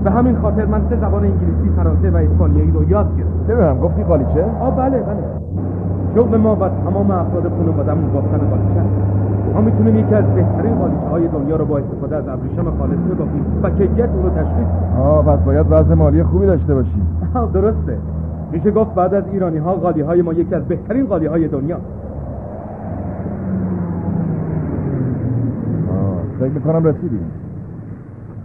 به 0.04 0.11
همین 0.11 0.37
خاطر 0.37 0.64
من 0.64 0.80
سه 0.90 0.96
زبان 0.96 1.24
انگلیسی، 1.24 1.76
فرانسه 1.76 2.11
و 2.11 2.16
اسپانیایی 2.16 2.70
رو 2.70 2.90
یاد 2.90 3.16
گرفتم. 3.16 3.54
ببینم 3.54 3.78
گفتی 3.78 4.02
قالیچه؟ 4.02 4.44
آه 4.61 4.76
بله 4.76 4.98
بله. 4.98 5.22
شغل 6.14 6.37
ما 6.37 6.56
و 6.56 6.68
تمام 6.68 7.11
افراد 7.11 7.52
خانواده‌مون 7.58 8.12
بافتن 8.12 8.38
قالیچه 8.38 8.82
ما 9.54 9.61
می‌تونیم 9.61 9.96
یکی 9.96 10.14
از 10.14 10.24
بهترین 10.24 10.74
قالیچه 10.74 11.08
های 11.11 11.28
دنیا 11.28 11.56
رو 11.56 11.64
با 11.64 11.78
استفاده 11.78 12.16
از 12.16 12.28
ابریشم 12.28 12.64
خالص 12.78 12.98
ببافیم 13.11 13.44
و 13.62 13.70
کیفیت 13.70 14.08
اون 14.08 14.22
رو 14.22 14.30
تشخیص 14.30 14.68
آه 14.98 15.24
پس 15.24 15.38
باید 15.38 15.66
وضع 15.70 15.94
مالی 15.94 16.22
خوبی 16.22 16.46
داشته 16.46 16.74
باشی 16.74 17.02
درسته 17.54 17.98
میشه 18.52 18.70
گفت 18.70 18.94
بعد 18.94 19.14
از 19.14 19.24
ایرانی 19.32 19.58
ها 19.58 19.74
قالی 19.74 20.00
های 20.00 20.22
ما 20.22 20.32
یکی 20.32 20.54
از 20.54 20.68
بهترین 20.68 21.06
قالی 21.06 21.26
های 21.26 21.48
دنیا 21.48 21.80
فکر 26.42 26.52
می‌کنم 26.52 26.84
رسیدیم. 26.84 27.30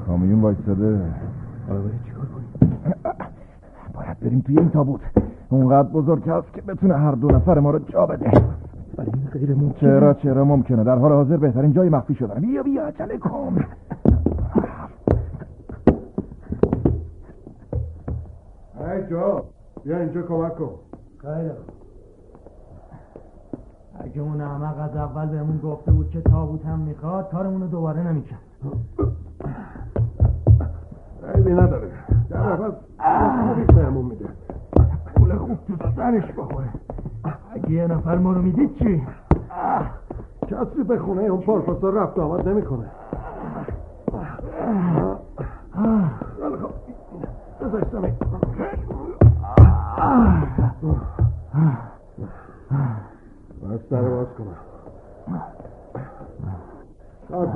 کامیون 0.07 0.41
وایستاده 0.41 1.01
حالا 1.67 1.81
باید 1.81 2.03
چیکار 2.05 2.25
کنیم؟ 2.25 2.95
باید 3.95 4.19
بریم 4.19 4.39
توی 4.39 4.57
این 4.57 4.69
تابوت. 4.69 5.01
اونقدر 5.49 5.87
بزرگ 5.89 6.29
هست 6.29 6.53
که 6.53 6.61
بتونه 6.61 6.95
هر 6.95 7.11
دو 7.11 7.27
نفر 7.27 7.59
ما 7.59 7.71
رو 7.71 7.79
جا 7.79 8.05
بده. 8.05 8.31
ولی 8.97 9.11
این 9.13 9.27
غیر 9.33 9.55
ممکنه. 9.55 9.79
چرا 9.79 10.13
چرا 10.13 10.45
ممکنه؟ 10.45 10.83
در 10.83 10.97
حال 10.97 11.11
حاضر 11.11 11.37
بهترین 11.37 11.73
جای 11.73 11.89
مخفی 11.89 12.15
شدن. 12.15 12.39
بیا 12.41 12.63
بیا 12.63 12.85
عجله 12.85 13.17
کن. 13.17 13.65
ای 18.79 19.03
جو 19.09 19.41
بیا 19.87 19.97
اینجا 19.97 20.21
کمک 20.21 20.55
کن. 20.55 20.69
خیلی 21.21 21.49
اگه 23.99 24.21
اون 24.21 24.41
احمق 24.41 24.79
از 24.79 24.95
اول 24.95 25.25
بهمون 25.25 25.57
گفته 25.57 25.91
بود 25.91 26.09
که 26.09 26.21
تابوت 26.21 26.65
هم 26.65 26.79
می‌خواد 26.79 27.29
کارمون 27.31 27.61
رو 27.61 27.67
دوباره 27.67 28.07
نمی‌کرد. 28.07 28.39
عیبی 31.35 31.53
نداره. 31.53 31.91
در 32.29 32.37
عوض 32.37 32.73
خوبی 33.47 33.63
بهمون 33.63 34.05
میده. 34.05 34.25
پول 35.15 35.37
خوب 35.37 35.57
تو 35.67 35.91
سرش 35.95 36.31
بخوره. 36.37 36.69
اگه 37.53 37.71
یه 37.71 37.87
نفر 37.87 38.17
ما 38.17 38.33
رو 38.33 38.41
می‌دید 38.41 38.75
چی؟ 38.75 39.03
کسی 40.47 40.83
به 40.87 40.99
خونه 40.99 41.23
اون 41.23 41.41
پرفسور 41.41 41.93
رفت 41.93 42.19
آمد 42.19 42.49
نمی‌کنه. 42.49 42.85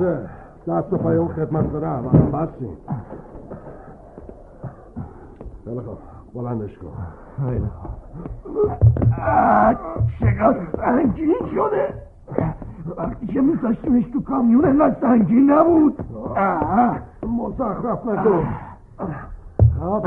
تازه 0.02 0.28
دست 0.68 0.90
پای 0.94 1.16
اون 1.16 1.28
خدمت 1.28 1.72
داره. 1.72 1.88
هم 1.88 2.30
بستیم 2.32 2.76
خیلی 5.64 5.80
خوب. 5.80 5.98
بلندش 6.34 6.78
کن. 6.78 6.88
خیلی 7.44 7.70
چقدر 10.20 10.60
سنگین 10.76 11.34
شده. 11.54 11.94
وقتی 12.96 13.26
که 13.26 13.40
میذاشتیمش 13.40 14.04
تو 14.12 14.22
کامیون 14.22 14.64
انقدر 14.64 15.00
سنگین 15.00 15.50
نبود. 15.50 16.04
مزخرف 17.22 18.06
نکن. 18.06 18.46
خب. 19.80 20.06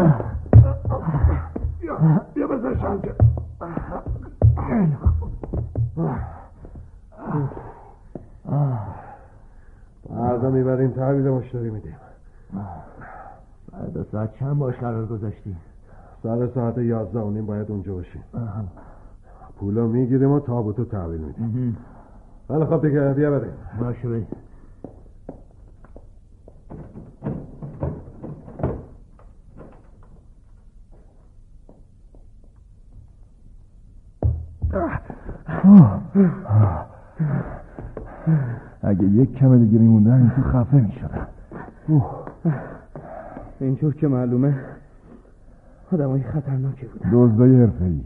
بیا 1.79 1.97
بیا 2.34 2.47
بذارش 2.47 2.84
اینجا 2.84 3.12
فردا 10.10 10.50
می‌بریم 10.50 10.91
تحویل 10.91 11.30
مشتری 11.30 11.70
میدیم. 11.70 11.96
فردا 13.72 14.04
ساعت 14.12 14.34
چند 14.34 14.58
باش 14.58 14.76
قرار 14.76 15.06
گذاشتی 15.06 15.56
سر 16.24 16.48
ساعت 16.48 16.78
یازده 16.78 17.20
و 17.20 17.30
نیم 17.30 17.46
باید 17.46 17.72
اونجا 17.72 17.94
باشیم. 17.94 18.24
پولو 19.60 19.88
می‌گیریم 19.88 20.32
و 20.32 20.39
تابوتو 20.39 20.86
تحویل 20.86 21.22
میدیم. 21.22 21.78
خیلی 22.48 22.65
خب 22.65 22.88
دیگه 22.88 23.13
بیا 23.13 23.32
بریم. 23.32 23.54
باشه 23.80 24.10
بریم. 24.10 24.28
اگه 38.95 39.08
یک 39.08 39.36
کم 39.36 39.58
دیگه 39.58 39.79
میموندن 39.79 40.13
این 40.13 40.29
تو 40.29 40.41
خفه 40.41 40.75
می‌شدن 40.75 41.27
اینجور 43.60 43.93
که 43.93 44.08
معلومه 44.08 44.55
آدمای 45.91 46.23
خطرناکی 46.23 46.86
بود 46.86 47.01
دزدای 47.13 47.62
حرفه‌ای. 47.62 48.01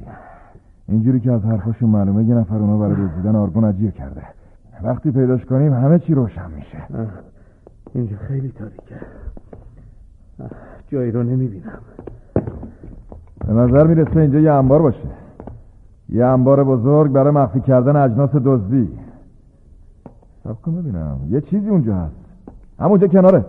اینجوری 0.88 1.20
که 1.20 1.32
از 1.32 1.46
حرفاشون 1.46 1.90
معلومه 1.90 2.24
یه 2.24 2.36
نفر 2.36 2.56
اونا 2.56 2.78
برای 2.78 3.08
دزدیدن 3.08 3.36
آرگون 3.36 3.64
اجیر 3.64 3.92
کرده. 3.92 4.22
وقتی 4.84 5.12
پیداش 5.12 5.46
کنیم 5.46 5.74
همه 5.74 6.00
چی 6.00 6.14
روشن 6.14 6.52
میشه. 6.56 6.78
اینجا 7.94 8.18
خیلی 8.18 8.50
تاریکه. 8.50 8.96
جایی 10.88 11.12
رو 11.12 11.24
نمی‌بینم. 11.24 11.80
به 13.48 13.54
نظر 13.54 13.88
می‌رسه 13.88 14.20
اینجا 14.20 14.40
یه 14.40 14.52
انبار 14.52 14.82
باشه. 14.82 15.08
یه 16.10 16.26
انبار 16.26 16.64
بزرگ 16.64 17.12
برای 17.12 17.34
مخفی 17.34 17.62
کردن 17.62 17.96
اجناس 17.96 18.30
دزدی. 18.36 18.90
سب 20.44 20.62
کن 20.62 20.82
ببینم. 20.82 21.20
یه 21.30 21.42
چیزی 21.42 21.70
اونجا 21.70 21.96
هست. 21.96 22.16
همونجا 22.80 23.08
کناره. 23.08 23.46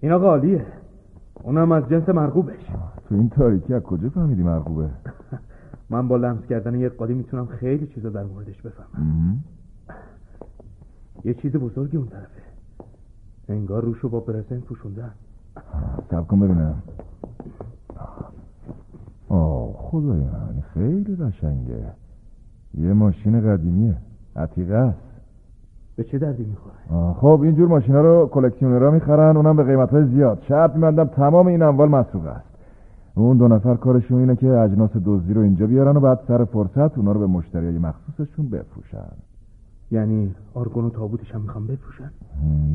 این 0.00 0.12
آقا 0.12 0.26
عالیه. 0.26 0.66
اونم 1.42 1.72
از 1.72 1.88
جنس 1.88 2.08
مرغوبش. 2.08 2.66
تو 3.08 3.14
این 3.14 3.28
تاریکی 3.28 3.74
از 3.74 3.82
کجا 3.82 4.08
فهمیدی 4.08 4.42
مرغوبه؟ 4.42 4.90
من 5.90 6.08
با 6.08 6.16
لمس 6.16 6.46
کردن 6.46 6.74
یک 6.74 6.92
قالی 6.92 7.14
می‌تونم 7.14 7.46
خیلی 7.46 7.86
چیزا 7.86 8.10
در 8.10 8.24
موردش 8.24 8.62
بفهمم. 8.62 9.44
یه 11.24 11.34
چیز 11.34 11.52
بزرگی 11.52 11.96
اون 11.96 12.06
طرفه. 12.06 12.42
انگار 13.48 13.84
روشو 13.84 14.08
با 14.08 14.20
برزنت 14.20 14.64
پوشوندن. 14.64 15.10
سب 16.10 16.26
کن 16.26 16.40
ببینم. 16.40 16.82
آه 19.28 19.72
خدای 19.72 20.20
من 20.20 20.62
خیلی 20.74 21.16
قشنگه. 21.16 21.92
یه 22.74 22.92
ماشین 22.92 23.40
قدیمیه. 23.40 23.96
عتیقه 24.36 24.74
است. 24.74 24.98
به 25.96 26.04
چه 26.04 26.18
دردی 26.18 26.44
می‌خوره؟ 26.44 27.12
خب 27.12 27.40
اینجور 27.42 27.68
ماشینا 27.68 28.00
رو 28.00 28.26
کلکسیونرها 28.32 28.90
می‌خرن 28.90 29.36
اونم 29.36 29.56
به 29.56 29.64
قیمت 29.64 29.90
های 29.90 30.04
زیاد. 30.04 30.42
شرط 30.48 30.74
میبندم 30.74 31.04
تمام 31.04 31.46
این 31.46 31.62
اموال 31.62 31.88
مسروقه 31.88 32.30
است. 32.30 32.46
اون 33.14 33.36
دو 33.36 33.48
نفر 33.48 33.74
کارشون 33.74 34.18
اینه 34.18 34.36
که 34.36 34.58
اجناس 34.58 34.90
دزدی 35.04 35.34
رو 35.34 35.40
اینجا 35.40 35.66
بیارن 35.66 35.96
و 35.96 36.00
بعد 36.00 36.20
سر 36.28 36.44
فرصت 36.44 36.98
اونا 36.98 37.12
رو 37.12 37.20
به 37.20 37.26
مشتریای 37.26 37.78
مخصوصشون 37.78 38.48
بفروشن. 38.48 39.12
یعنی 39.90 40.34
آرگون 40.54 40.84
و 40.84 40.90
تابوتش 40.90 41.34
هم 41.34 41.40
می‌خوام 41.40 41.66
بفروشن؟ 41.66 42.10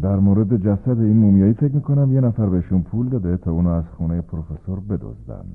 در 0.01 0.15
مورد 0.15 0.57
جسد 0.57 0.99
این 0.99 1.17
مومیایی 1.17 1.53
فکر 1.53 1.75
می‌کنم 1.75 2.13
یه 2.13 2.21
نفر 2.21 2.45
بهشون 2.45 2.81
پول 2.81 3.09
داده 3.09 3.37
تا 3.37 3.51
اونو 3.51 3.69
از 3.69 3.83
خونه 3.97 4.21
پروفسور 4.21 4.79
بدزدن. 4.79 5.45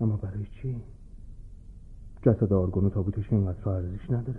اما 0.00 0.16
برای 0.22 0.44
چی؟ 0.62 0.76
جسد 2.22 2.52
آرگون 2.52 2.84
و 2.84 2.88
تابوتش 2.88 3.32
اینقدر 3.32 3.68
ارزش 3.68 4.10
نداره. 4.10 4.38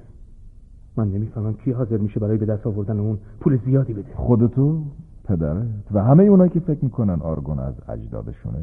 من 1.00 1.12
نمی‌فهمم 1.12 1.54
کی 1.54 1.72
حاضر 1.72 1.98
میشه 1.98 2.20
برای 2.20 2.38
به 2.38 2.46
دست 2.46 2.68
آوردن 2.68 3.00
اون 3.00 3.18
پول 3.40 3.60
زیادی 3.66 3.94
بده. 3.94 4.16
خودتو 4.16 4.84
پدرت 5.24 5.68
و 5.92 6.04
همه 6.04 6.24
اونایی 6.24 6.50
که 6.50 6.60
فکر 6.60 6.80
می‌کنن 6.86 7.22
آرگون 7.22 7.60
از 7.60 7.74
اجدادشونه. 7.90 8.58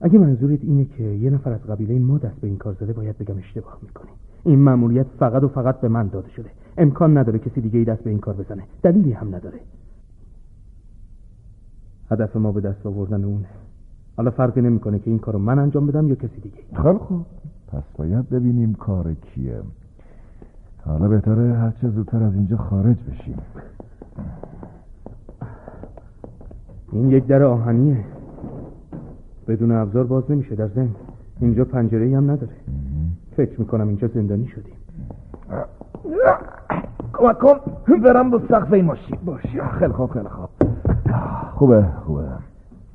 اگه 0.00 0.18
منظورت 0.18 0.58
اینه 0.62 0.84
که 0.84 1.02
یه 1.02 1.30
نفر 1.30 1.52
از 1.52 1.60
قبیله 1.60 1.98
ما 1.98 2.18
دست 2.18 2.40
به 2.40 2.46
این 2.46 2.56
کار 2.56 2.76
زده 2.80 2.92
باید 2.92 3.18
بگم 3.18 3.36
اشتباه 3.38 3.78
می‌کنی 3.82 4.10
این 4.44 4.58
مأموریت 4.58 5.06
فقط 5.18 5.42
و 5.42 5.48
فقط 5.48 5.80
به 5.80 5.88
من 5.88 6.08
داده 6.08 6.30
شده. 6.30 6.50
امکان 6.78 7.18
نداره 7.18 7.38
کسی 7.38 7.60
دیگه 7.60 7.78
ای 7.78 7.84
دست 7.84 8.02
به 8.02 8.10
این 8.10 8.18
کار 8.18 8.34
بزنه. 8.34 8.62
دلیلی 8.82 9.12
هم 9.12 9.34
نداره. 9.34 9.58
هدف 12.10 12.36
ما 12.36 12.52
به 12.52 12.60
دست 12.60 12.86
آوردن 12.86 13.24
اونه 13.24 13.48
حالا 14.16 14.30
فرقی 14.30 14.60
نمی‌کنه 14.60 14.98
که 14.98 15.10
این 15.10 15.18
کارو 15.18 15.38
من 15.38 15.58
انجام 15.58 15.86
بدم 15.86 16.08
یا 16.08 16.14
کسی 16.14 16.40
دیگه. 16.42 16.82
خیلی 16.82 16.98
خوب. 16.98 17.26
پس 17.68 17.82
باید 17.96 18.28
ببینیم 18.28 18.74
کار 18.74 19.14
کیه. 19.14 19.60
حالا 20.86 21.08
بهتره 21.08 21.54
هرچه 21.54 21.88
زودتر 21.88 22.22
از 22.22 22.34
اینجا 22.34 22.56
خارج 22.56 22.96
بشیم. 23.10 23.38
این 26.92 27.10
یک 27.10 27.26
در 27.26 27.42
آهنیه. 27.42 27.96
بدون 29.48 29.72
ابزار 29.72 30.04
باز 30.04 30.30
نمیشه. 30.30 30.54
در 30.54 30.68
ضمن 30.68 30.88
اینجا 31.40 31.64
پنجره 31.64 32.16
هم 32.16 32.30
نداره. 32.30 32.52
فکر 33.36 33.60
می‌کنم 33.60 33.88
اینجا 33.88 34.08
زندانی 34.08 34.46
شدیم. 34.46 34.74
کمک 37.12 37.38
کن. 37.38 37.54
برم 38.04 38.30
دو 38.30 38.38
سقف 38.48 38.72
این 38.72 38.84
ماشین. 38.84 39.18
باشه 39.24 39.68
خیلی 39.78 39.92
خوب 39.92 40.10
خیلی 40.10 40.28
خوب. 40.28 40.48
خوبه 41.54 41.84
خوبه. 42.04 42.22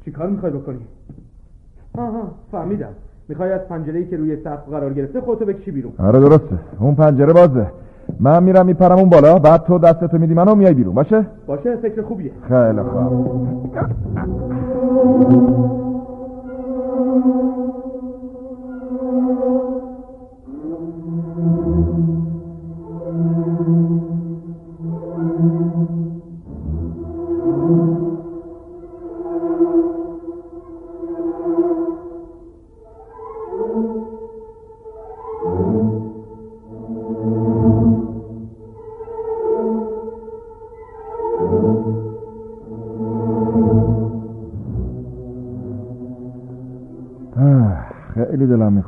چی 0.05 0.11
کار 0.11 0.29
می‌خوای 0.29 0.51
بکنی؟ 0.51 0.79
آها 1.97 2.31
فهمیدم. 2.51 2.89
می‌خوای 3.27 3.51
از 3.51 3.61
پنجره 3.61 4.05
که 4.05 4.17
روی 4.17 4.43
سقف 4.43 4.69
قرار 4.69 4.93
گرفته 4.93 5.21
خودتو 5.21 5.45
بکشی 5.45 5.71
بیرون. 5.71 5.93
آره 5.97 6.19
درسته. 6.19 6.59
اون 6.79 6.95
پنجره 6.95 7.33
بازه. 7.33 7.67
من 8.21 8.43
میرم 8.43 8.65
میپرم 8.65 8.97
اون 8.97 9.09
بالا. 9.09 9.39
بعد 9.39 9.63
تو 9.63 9.77
دستتو 9.77 10.17
میدی 10.17 10.33
منو 10.33 10.55
میای 10.55 10.73
بیرون. 10.73 10.95
باشه؟ 10.95 11.25
باشه 11.47 11.75
فکر 11.75 12.01
خوبیه. 12.01 12.31
خیلی 12.47 12.81
خوب. 12.81 13.11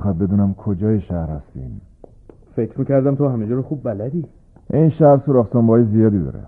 می‌خواد 0.04 0.18
بدونم 0.18 0.54
کجای 0.54 1.02
شهر 1.02 1.30
هستیم. 1.30 1.82
فکر 2.56 2.80
می‌کردم 2.80 3.16
تو 3.16 3.28
همه 3.28 3.48
جا 3.48 3.56
رو 3.56 3.62
خوب 3.62 3.84
بلدی. 3.84 4.26
این 4.70 4.89
شهر 4.89 5.18
سوراخ 5.26 5.48
زیادی 5.92 6.20
داره. 6.20 6.39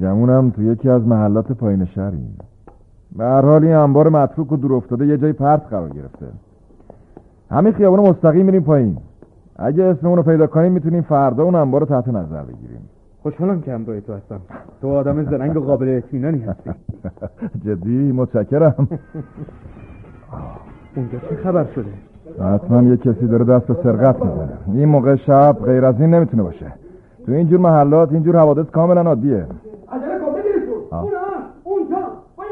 گمونم 0.00 0.50
تو 0.50 0.62
یکی 0.62 0.88
از 0.88 1.06
محلات 1.06 1.52
پایین 1.52 1.84
شهریم 1.84 2.38
به 3.16 3.24
هر 3.24 3.40
حال 3.40 3.64
این 3.64 3.74
انبار 3.74 4.08
متروک 4.08 4.52
و 4.52 4.56
دور 4.56 4.74
افتاده 4.74 5.06
یه 5.06 5.18
جای 5.18 5.32
پرت 5.32 5.66
قرار 5.70 5.88
گرفته. 5.88 6.26
همین 7.50 7.72
خیابون 7.72 8.00
مستقیم 8.00 8.46
میریم 8.46 8.62
پایین. 8.62 8.96
اگه 9.56 9.84
اسم 9.84 10.06
اونو 10.06 10.22
پیدا 10.22 10.46
کنیم 10.46 10.72
می‌تونیم 10.72 11.02
فردا 11.02 11.42
اون 11.42 11.54
انبار 11.54 11.80
رو 11.80 11.86
تحت 11.86 12.08
نظر 12.08 12.42
بگیریم. 12.42 12.80
خوشحالم 13.22 13.60
که 13.60 13.72
همراه 13.72 14.00
تو 14.00 14.12
هستم. 14.12 14.40
تو 14.80 14.88
آدم 14.88 15.24
زرنگ 15.24 15.56
و 15.56 15.60
قابل 15.60 15.88
اطمینانی 15.88 16.38
هستی. 16.38 16.70
جدی 17.64 18.12
متشکرم. 18.12 18.88
اونجا 20.96 21.18
چه 21.18 21.36
خبر 21.36 21.66
شده؟ 21.74 22.11
حتما 22.40 22.82
یه 22.82 22.96
کسی 22.96 23.26
داره 23.26 23.44
دست 23.44 23.66
به 23.66 23.76
سرقت 23.82 24.16
می‌زنه. 24.24 24.58
این 24.74 24.88
موقع 24.88 25.16
شب 25.16 25.56
غیر 25.64 25.84
از 25.84 26.00
این 26.00 26.14
نمی‌تونه 26.14 26.42
باشه. 26.42 26.72
تو 27.26 27.32
اینجور 27.32 27.60
محلات 27.60 28.12
اینجور 28.12 28.36
حوادث 28.36 28.70
کاملا 28.70 29.02
عادیه. 29.02 29.46
عجله 29.92 30.18
کن 30.18 30.32
بگیرشون 30.32 30.74
آه. 30.90 31.02
اون 31.02 31.12
اونجا 31.64 31.96
باید 32.36 32.50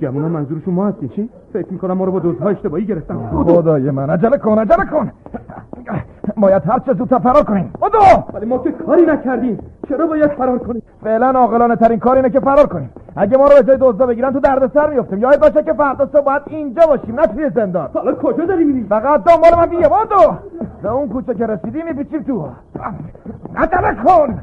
گمونم 0.00 0.30
منظورشون 0.30 0.74
ما 0.74 0.86
هستی 0.86 1.08
چی؟ 1.08 1.30
فکر 1.52 1.72
می‌کنم 1.72 1.92
ما 1.92 2.04
رو 2.04 2.12
با 2.12 2.18
دزدها 2.18 2.48
اشتباهی 2.48 2.84
گرفتن. 2.84 3.30
خدای 3.44 3.90
من 3.90 4.10
عجله 4.10 4.38
کن 4.38 4.58
عجله 4.58 4.84
کن. 4.84 5.10
باید 6.36 6.62
هر 6.66 6.78
چه 6.78 6.94
زودتر 6.94 7.18
فرار 7.18 7.42
کنیم. 7.42 7.72
بدو 7.82 7.98
ولی 8.34 8.46
ما 8.46 8.58
که 8.58 8.72
کاری 8.72 9.06
نکردیم. 9.06 9.58
چرا 9.88 10.06
باید 10.06 10.30
فرار 10.30 10.58
کنیم؟ 10.58 10.82
فعلا 11.04 11.30
عاقلانه 11.30 11.76
ترین 11.76 11.98
کار 11.98 12.16
اینه 12.16 12.30
که 12.30 12.40
فرار 12.40 12.66
کنیم. 12.66 12.90
اگه 13.16 13.36
ما 13.36 13.44
رو 13.44 13.50
به 13.56 13.62
جای 13.62 13.76
دزدا 13.80 14.06
بگیرن 14.06 14.32
تو 14.32 14.40
دردسر 14.40 14.90
میفتیم 14.90 15.18
یاد 15.18 15.40
باشه 15.40 15.62
که 15.62 15.72
فردا 15.72 16.06
صبح 16.06 16.24
باید 16.24 16.42
اینجا 16.46 16.86
باشیم 16.86 17.20
نه 17.20 17.26
توی 17.26 17.50
زندان. 17.50 17.88
حالا 17.94 18.14
کجا 18.14 18.44
داری 18.44 18.64
میری 18.64 18.86
فقط 18.88 19.24
دنبال 19.24 19.50
من 19.56 19.66
بیه 19.66 19.88
تو 19.88 20.34
به 20.82 20.92
اون 20.92 21.08
کوچه 21.08 21.34
که 21.34 21.46
رسیدی 21.46 21.82
میپیچیم 21.82 22.22
تو. 22.22 22.48
عجله 23.56 23.96
کن. 24.04 24.38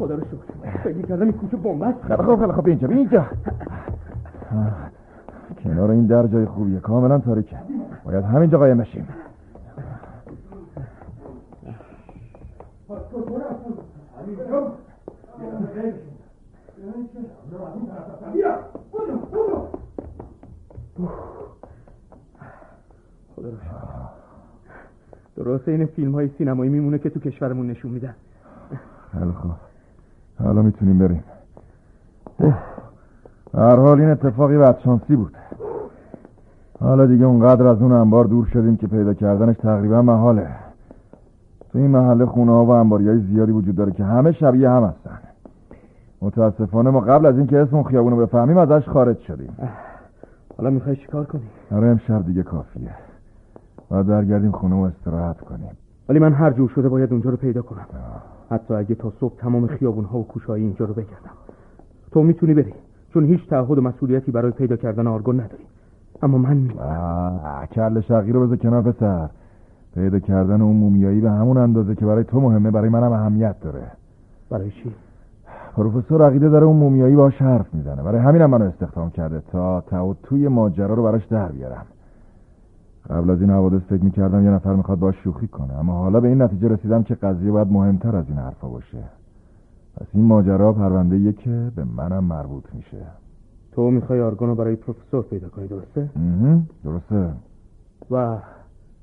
خدا 0.00 0.14
رو 0.14 0.24
شکر. 0.24 0.78
فکر 0.84 1.02
کردم 1.06 1.22
این 1.22 1.32
کوچه 1.32 1.56
بمب 1.56 1.82
است. 1.82 2.22
خوب 2.22 2.40
خیلی 2.40 2.52
خوب 2.52 2.66
اینجا 2.66 2.88
اینجا. 2.88 3.26
کنار 5.64 5.90
این 5.90 6.06
در 6.06 6.26
جای 6.26 6.46
خوبیه. 6.46 6.80
کاملا 6.80 7.18
تاریکه. 7.18 7.56
باید 8.04 8.24
همینجا 8.24 8.58
قایم 8.58 8.78
بشیم 8.78 9.08
خدا 23.36 23.48
رو 23.48 23.56
شکر 23.56 24.20
درست 25.36 25.68
این 25.68 25.86
فیلم 25.86 26.12
های 26.12 26.28
سینمایی 26.38 26.70
میمونه 26.70 26.98
که 26.98 27.10
تو 27.10 27.20
کشورمون 27.20 27.66
نشون 27.66 27.90
میدن. 27.90 28.14
خیلی 29.12 29.32
خوب. 29.32 29.69
حالا 30.44 30.62
می‌تونیم 30.62 30.98
بریم. 30.98 31.24
هر 33.54 33.76
حال 33.76 34.00
این 34.00 34.10
اتفاقی 34.10 34.58
بدشانسی 34.58 35.16
بود. 35.16 35.36
حالا 36.80 37.06
دیگه 37.06 37.24
اونقدر 37.24 37.66
از 37.66 37.82
اون 37.82 37.92
انبار 37.92 38.24
دور 38.24 38.46
شدیم 38.46 38.76
که 38.76 38.86
پیدا 38.86 39.14
کردنش 39.14 39.56
تقریبا 39.56 40.02
محاله. 40.02 40.48
تو 41.72 41.78
این 41.78 41.90
محله 41.90 42.26
خونه 42.26 42.52
ها 42.52 42.64
و 42.64 42.70
انباری 42.70 43.08
های 43.08 43.18
زیادی 43.18 43.52
وجود 43.52 43.76
داره 43.76 43.92
که 43.92 44.04
همه 44.04 44.32
شبیه 44.32 44.70
هم 44.70 44.84
هستن. 44.84 45.18
متاسفانه 46.22 46.90
ما 46.90 47.00
قبل 47.00 47.26
از 47.26 47.36
اینکه 47.36 47.58
اسم 47.58 47.76
اون 47.76 47.84
خیابونو 47.84 48.16
بفهمیم 48.16 48.58
ازش 48.58 48.88
خارج 48.88 49.18
شدیم. 49.18 49.56
حالا 50.58 50.70
می‌خوای 50.70 50.96
چیکار 50.96 51.24
کنی؟ 51.24 51.42
آره 51.72 51.88
امشب 51.88 52.26
دیگه 52.26 52.42
کافیه. 52.42 52.90
باید 53.88 54.06
برگردیم 54.06 54.50
خونه 54.50 54.74
و 54.74 54.78
استراحت 54.78 55.40
کنیم. 55.40 55.70
ولی 56.08 56.18
من 56.18 56.32
هر 56.32 56.50
جور 56.50 56.68
شده 56.68 56.88
باید 56.88 57.12
اونجا 57.12 57.30
رو 57.30 57.36
پیدا 57.36 57.62
کنم. 57.62 57.86
حتی 58.50 58.74
اگه 58.74 58.94
تا 58.94 59.12
صبح 59.20 59.36
تمام 59.36 59.66
خیابون 59.66 60.04
ها 60.04 60.18
و 60.18 60.26
کوچه‌های 60.26 60.60
اینجا 60.60 60.84
رو 60.84 60.94
بگردم 60.94 61.30
تو 62.12 62.22
می‌تونی 62.22 62.54
بری 62.54 62.74
چون 63.14 63.24
هیچ 63.24 63.48
تعهد 63.48 63.78
و 63.78 63.82
مسئولیتی 63.82 64.32
برای 64.32 64.52
پیدا 64.52 64.76
کردن 64.76 65.06
آرگون 65.06 65.40
نداری. 65.40 65.64
اما 66.22 66.38
من 66.38 66.56
می‌تونم 66.56 67.68
کل 67.72 68.00
شقی 68.00 68.32
رو 68.32 68.46
بذار 68.46 68.56
کنار 68.56 68.82
پسر. 68.82 69.28
پیدا 69.94 70.18
کردن 70.18 70.60
اون 70.60 70.76
مومیایی 70.76 71.20
به 71.20 71.30
همون 71.30 71.56
اندازه 71.56 71.94
که 71.94 72.06
برای 72.06 72.24
تو 72.24 72.40
مهمه 72.40 72.70
برای 72.70 72.88
منم 72.88 73.12
اهمیت 73.12 73.60
داره. 73.60 73.82
برای 74.50 74.70
چی؟ 74.70 74.94
پروفسور 75.76 76.22
عقیده 76.22 76.48
داره 76.48 76.66
اون 76.66 76.76
مومیایی 76.76 77.16
باش 77.16 77.42
حرف 77.42 77.74
می‌زنه. 77.74 78.02
برای 78.02 78.20
همینم 78.20 78.50
منو 78.50 78.64
استخدام 78.64 79.10
کرده 79.10 79.42
تا 79.52 79.80
تا 79.80 80.16
توی 80.22 80.48
ماجرا 80.48 80.94
رو 80.94 81.02
براش 81.02 81.26
در 81.26 81.48
بیارم. 81.48 81.86
قبل 83.10 83.30
از 83.30 83.40
این 83.40 83.50
حوادث 83.50 83.80
فکر 83.82 84.04
می‌کردم 84.04 84.44
یه 84.44 84.50
نفر 84.50 84.74
می‌خواد 84.74 84.98
باش 84.98 85.14
شوخی 85.24 85.46
کنه. 85.46 85.78
اما 85.78 85.92
حالا 85.92 86.20
به 86.20 86.28
این 86.28 86.42
نتیجه 86.42 86.68
رسیدم 86.68 87.02
که 87.02 87.14
قضیه 87.14 87.50
باید 87.50 87.68
مهمتر 87.68 88.16
از 88.16 88.24
این 88.28 88.38
حرفا 88.38 88.68
باشه. 88.68 89.02
پس 89.96 90.06
این 90.12 90.24
ماجرا 90.24 90.72
پرونده 90.72 91.18
یه 91.18 91.32
که 91.32 91.72
به 91.76 91.84
منم 91.84 92.24
مربوط 92.24 92.64
میشه. 92.74 93.06
تو 93.72 93.90
می‌خوای 93.90 94.20
آرگون 94.20 94.48
رو 94.48 94.54
برای 94.54 94.76
پروفسور 94.76 95.22
پیدا 95.22 95.48
کنی 95.48 95.66
درسته؟ 95.66 96.10
درسته. 96.84 97.32
و 98.10 98.38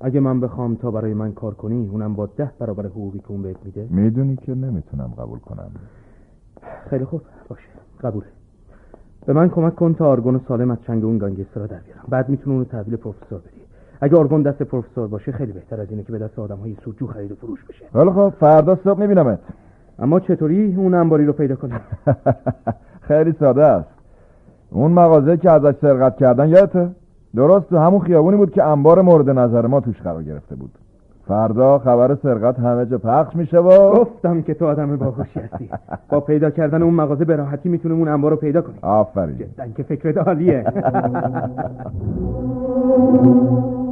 اگه 0.00 0.20
من 0.20 0.40
بخوام 0.40 0.74
تا 0.74 0.90
برای 0.90 1.14
من 1.14 1.32
کار 1.32 1.54
کنی 1.54 1.88
اونم 1.88 2.14
با 2.14 2.26
ده 2.26 2.50
برابر 2.58 2.86
حقوقی 2.86 3.18
که 3.18 3.30
اون 3.30 3.42
بهت 3.42 3.56
میده؟ 3.64 3.86
می‌دونی 3.90 4.36
که 4.36 4.54
نمی‌تونم 4.54 5.12
قبول 5.18 5.38
کنم. 5.38 5.70
خیلی 6.90 7.04
خوب. 7.04 7.22
باشه. 7.48 7.62
قبوله 8.00 8.26
به 9.26 9.32
من 9.32 9.48
کمک 9.48 9.74
کن 9.74 9.94
تا 9.94 10.06
آرگون 10.06 10.40
سالم 10.48 10.70
از 10.70 10.78
چنگ 10.86 11.04
اون 11.04 11.18
گانگستر 11.18 11.66
در 11.66 11.80
بیارم. 11.80 12.04
بعد 12.08 12.28
می‌تونه 12.28 12.52
اونو 12.52 12.64
تحویل 12.64 12.96
پروفسور 12.96 13.38
بدی. 13.38 13.67
اگه 14.00 14.16
آرگون 14.16 14.42
دست 14.42 14.62
پروفسور 14.62 15.08
باشه 15.08 15.32
خیلی 15.32 15.52
بهتر 15.52 15.80
از 15.80 15.90
اینه 15.90 16.02
که 16.02 16.12
به 16.12 16.18
دست 16.18 16.38
آدم 16.38 16.56
های 16.56 16.76
سوجو 16.84 17.06
خرید 17.06 17.32
و 17.32 17.34
فروش 17.34 17.64
بشه. 17.64 17.84
خیلی 17.92 18.10
خب 18.10 18.32
فردا 18.40 18.78
صبح 18.84 19.00
میبینمت. 19.00 19.38
اما 19.98 20.20
چطوری 20.20 20.74
اون 20.74 20.94
انباری 20.94 21.26
رو 21.26 21.32
پیدا 21.32 21.56
کنیم 21.56 21.80
خیلی 23.08 23.34
ساده 23.40 23.64
است. 23.64 23.88
اون 24.70 24.92
مغازه 24.92 25.36
که 25.36 25.50
ازش 25.50 25.74
سرقت 25.80 26.16
کردن 26.16 26.48
یادته؟ 26.48 26.90
درست 27.36 27.68
تو 27.68 27.78
همون 27.78 28.00
خیابونی 28.00 28.36
بود 28.36 28.50
که 28.50 28.64
انبار 28.64 29.02
مورد 29.02 29.30
نظر 29.30 29.66
ما 29.66 29.80
توش 29.80 30.00
قرار 30.00 30.22
گرفته 30.22 30.56
بود. 30.56 30.70
فردا 31.28 31.78
خبر 31.78 32.14
سرقت 32.22 32.58
همه 32.58 32.86
جا 32.86 32.98
پخش 32.98 33.36
میشه 33.36 33.58
و 33.58 33.94
گفتم 33.94 34.42
که 34.42 34.54
تو 34.54 34.66
آدم 34.66 34.96
باهوشی 34.96 35.40
هستی. 35.40 35.70
با 36.08 36.20
پیدا 36.20 36.50
کردن 36.50 36.82
اون 36.82 36.94
مغازه 36.94 37.24
به 37.24 37.36
راحتی 37.36 37.68
می‌تونیم 37.68 37.98
اون 37.98 38.08
انبار 38.08 38.30
رو 38.30 38.36
پیدا 38.36 38.62
کنیم 38.62 38.78
آفرین. 38.82 39.38
جدا 39.38 39.66
که 39.76 39.82
فکرت 39.82 40.16
عالیه. 40.16 40.64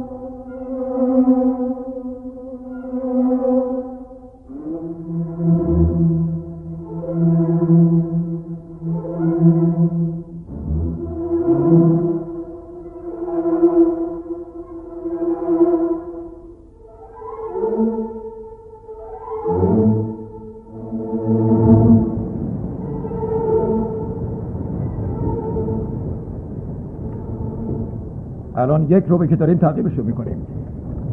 الان 28.57 28.83
یک 28.89 29.03
روبه 29.07 29.27
که 29.27 29.35
داریم 29.35 29.57
تعقیبشو 29.57 30.03
می‌کنیم. 30.03 30.37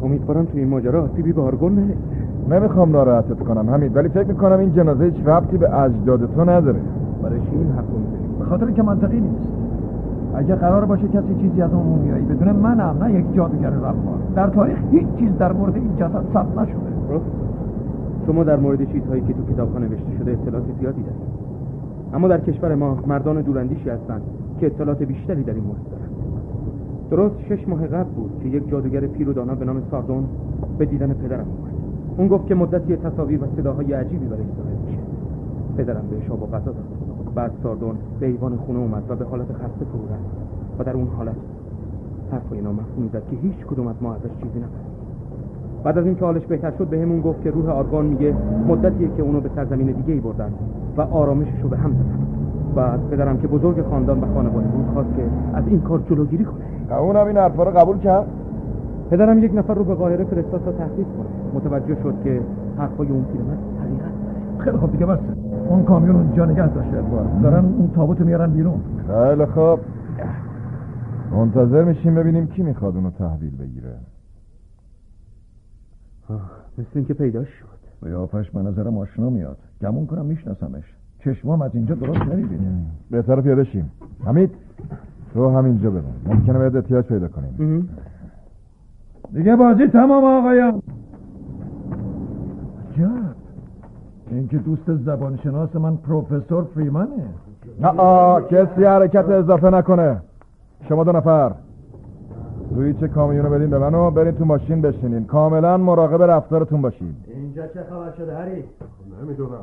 امیدوارم 0.05 0.45
تو 0.45 0.57
این 0.57 0.67
ماجرا 0.67 1.03
آسیبی 1.03 1.33
به 1.33 1.41
آرگون 1.41 1.75
نه 1.75 1.93
نمی‌خوام 2.55 2.91
ناراحتت 2.91 3.39
کنم 3.39 3.69
همین. 3.69 3.93
ولی 3.93 4.09
فکر 4.09 4.27
می‌کنم 4.27 4.59
این 4.59 4.73
جنازه 4.73 5.05
هیچ 5.05 5.27
ربطی 5.27 5.57
به 5.57 5.79
اجداد 5.81 6.29
تو 6.35 6.41
نداره. 6.41 6.79
برای 7.23 7.39
چی 7.39 7.49
این 7.51 7.71
حرف 7.71 7.85
می‌زنی؟ 7.85 8.39
به 8.39 8.45
خاطر 8.45 8.65
اینکه 8.65 8.83
منطقی 8.83 9.19
نیست. 9.19 9.47
اگه 10.35 10.55
قرار 10.55 10.85
باشه 10.85 11.07
کسی 11.07 11.35
چیزی 11.41 11.61
از 11.61 11.73
اون 11.73 11.85
مومیایی 11.85 12.25
بدونه 12.25 12.51
منم 12.51 13.03
نه 13.03 13.13
یک 13.13 13.25
جادوگر 13.35 13.69
رفتار 13.69 14.17
در 14.35 14.47
تاریخ 14.47 14.77
هیچ 14.91 15.07
چیز 15.19 15.37
در 15.37 15.51
مورد 15.53 15.75
این 15.75 15.95
جسد 15.95 16.23
ثبت 16.33 16.57
نشده. 16.57 17.21
شما 18.27 18.43
در 18.43 18.55
مورد 18.55 18.91
چیزهایی 18.91 19.21
که 19.21 19.33
تو 19.33 19.53
کتابها 19.53 19.79
نوشته 19.79 20.17
شده 20.19 20.31
اطلاعات 20.31 20.65
زیادی 20.79 21.01
دارید. 21.01 21.21
اما 22.13 22.27
در 22.27 22.39
کشور 22.39 22.75
ما 22.75 22.97
مردان 23.07 23.41
دوراندیشی 23.41 23.89
هستند 23.89 24.21
که 24.59 24.65
اطلاعات 24.65 25.03
بیشتری 25.03 25.43
در 25.43 25.53
این 25.53 25.63
مورد 25.63 25.83
دارند 25.91 26.04
درست 27.11 27.35
شش 27.49 27.67
ماه 27.67 27.87
قبل 27.87 28.09
بود 28.09 28.31
که 28.43 28.49
یک 28.49 28.69
جادوگر 28.69 28.99
پیر 28.99 29.29
و 29.29 29.33
دانا 29.33 29.55
به 29.55 29.65
نام 29.65 29.81
ساردون 29.91 30.25
به 30.77 30.85
دیدن 30.85 31.13
پدرم 31.13 31.45
اومد. 31.57 31.73
اون 32.17 32.27
گفت 32.27 32.47
که 32.47 32.55
مدتی 32.55 32.95
تصاویر 32.95 33.43
و 33.43 33.47
صداهای 33.55 33.93
عجیبی 33.93 34.25
برای 34.25 34.43
ظاهر 34.57 34.75
میشه. 34.85 34.99
پدرم 35.77 36.03
بهش 36.09 36.29
آب 36.29 36.43
و 36.43 36.45
غذا 36.45 36.71
داد. 36.71 37.05
بعد 37.35 37.51
ساردون 37.63 37.95
به 38.19 38.25
ایوان 38.25 38.55
خونه 38.55 38.79
اومد 38.79 39.03
و 39.09 39.15
به 39.15 39.25
حالت 39.25 39.45
خسته 39.45 39.85
فرو 39.91 40.03
رفت 40.03 40.79
و 40.79 40.83
در 40.83 40.93
اون 40.93 41.07
حالت 41.07 41.35
حرفای 42.31 42.61
نامفهومی 42.61 43.09
زد 43.13 43.23
که 43.31 43.35
هیچ 43.35 43.65
کدوم 43.65 43.87
از 43.87 43.95
ما 44.01 44.13
ازش 44.13 44.29
چیزی 44.43 44.59
نفهمید 44.59 44.95
بعد 45.83 45.97
از 45.97 46.05
اینکه 46.05 46.25
حالش 46.25 46.45
بهتر 46.45 46.71
شد 46.77 46.87
بهمون 46.87 47.21
گفت 47.21 47.41
که 47.43 47.51
روح 47.51 47.69
آرگان 47.69 48.05
میگه 48.05 48.35
مدتیه 48.67 49.09
که 49.17 49.23
اونو 49.23 49.41
به 49.41 49.49
سرزمین 49.55 49.91
دیگه 49.91 50.13
ای 50.13 50.19
بردن 50.19 50.53
و 50.97 51.01
آرامشش 51.01 51.61
رو 51.63 51.69
به 51.69 51.77
هم 51.77 51.91
زدن. 51.91 52.34
بعد 52.75 53.09
پدرم 53.09 53.37
که 53.37 53.47
بزرگ 53.47 53.81
خاندان 53.81 54.21
و 54.21 54.33
خانواده 54.33 54.67
بود 54.67 54.87
خواست 54.93 55.15
که 55.15 55.23
از 55.53 55.67
این 55.67 55.81
کار 55.81 56.03
جلوگیری 56.09 56.45
کنه. 56.45 56.95
اونم 56.97 57.27
این 57.27 57.37
حرفا 57.37 57.63
رو 57.63 57.71
قبول 57.71 57.97
کرد؟ 57.99 58.25
پدرم 59.09 59.43
یک 59.43 59.55
نفر 59.55 59.73
رو 59.73 59.83
به 59.83 59.95
قاهره 59.95 60.23
فرستاد 60.23 60.63
تا 60.63 60.71
تحقیق 60.71 61.07
کنه. 61.17 61.27
متوجه 61.53 61.97
شد 62.03 62.13
که 62.23 62.41
حرفای 62.77 63.07
اون 63.07 63.23
پیرمرد 63.23 63.57
حقیقت 63.79 64.11
خیلی 64.57 64.77
خوب 64.77 64.91
دیگه 64.91 65.05
بس. 65.05 65.19
اون 65.69 65.83
کامیون 65.83 66.15
اونجا 66.15 66.45
نگه 66.45 66.67
داشته 66.67 67.03
دارن 67.43 67.65
اون 67.65 67.91
تابوت 67.95 68.21
میارن 68.21 68.51
بیرون. 68.51 68.81
خیلی 69.07 69.45
خوب. 69.45 69.79
منتظر 71.31 71.83
میشیم 71.83 72.15
ببینیم 72.15 72.47
کی 72.47 72.63
می‌خواد 72.63 72.95
اونو 72.95 73.11
تحویل 73.11 73.57
بگیره. 73.57 73.93
مثل 76.77 76.89
اینکه 76.95 77.13
پیداش 77.13 77.47
شد. 77.47 77.65
قیافش 78.07 78.51
به 78.51 78.61
نظرم 78.61 78.97
آشنا 78.97 79.29
میاد. 79.29 79.57
گمون 79.81 80.05
کنم 80.05 80.25
میشناسمش. 80.25 80.95
چشمام 81.25 81.61
از 81.61 81.75
اینجا 81.75 81.95
درست 81.95 82.21
نمی‌بینه. 82.21 82.71
بهتر 83.11 83.41
پیاده 83.41 83.63
شیم. 83.63 83.91
حمید 84.25 84.51
تو 85.33 85.49
همینجا 85.49 85.89
بمون 85.89 86.13
ممکنه 86.25 86.57
باید 86.57 86.75
احتیاج 86.75 87.05
پیدا 87.05 87.27
کنیم. 87.27 87.89
دیگه 89.33 89.55
بازی 89.55 89.87
تمام 89.87 90.23
آقایان. 90.23 90.81
عجب. 92.93 93.11
این 94.31 94.47
که 94.47 94.57
دوست 94.57 94.93
زبان 94.95 95.37
شناس 95.43 95.75
من 95.75 95.95
پروفسور 95.95 96.63
فریمنه 96.63 97.07
آه 97.97 98.47
کسی 98.47 98.83
حرکت 98.83 99.29
اضافه 99.29 99.69
نکنه. 99.69 100.21
شما 100.89 101.03
دو 101.03 101.11
نفر. 101.11 101.51
چه 102.99 103.07
کامیونو 103.07 103.49
بدین 103.49 103.69
به 103.69 103.79
منو 103.79 104.11
برین 104.11 104.31
تو 104.31 104.45
ماشین 104.45 104.81
بشینین. 104.81 105.25
کاملا 105.25 105.77
مراقب 105.77 106.23
رفتارتون 106.23 106.81
باشین. 106.81 107.15
اینجا 107.55 107.73
چه 107.73 107.83
خبر 107.89 108.11
شده 108.11 108.37
هری؟ 108.37 108.63
نمی‌دونم. 109.21 109.59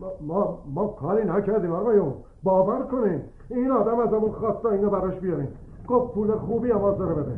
ما, 0.00 0.08
ما, 0.26 0.58
ما 0.74 0.86
کاری 0.86 1.24
نکردیم 1.24 1.72
آقایون. 1.72 2.12
باور 2.42 2.82
کنین. 2.82 3.20
این 3.48 3.70
آدم 3.70 4.00
از 4.00 4.08
همون 4.08 4.32
خواستا 4.32 4.70
اینو 4.70 4.90
براش 4.90 5.14
بیارین. 5.14 5.48
خب 5.88 6.10
پول 6.14 6.32
خوبی 6.32 6.70
هم 6.70 6.78
داره 6.78 7.14
بده. 7.14 7.32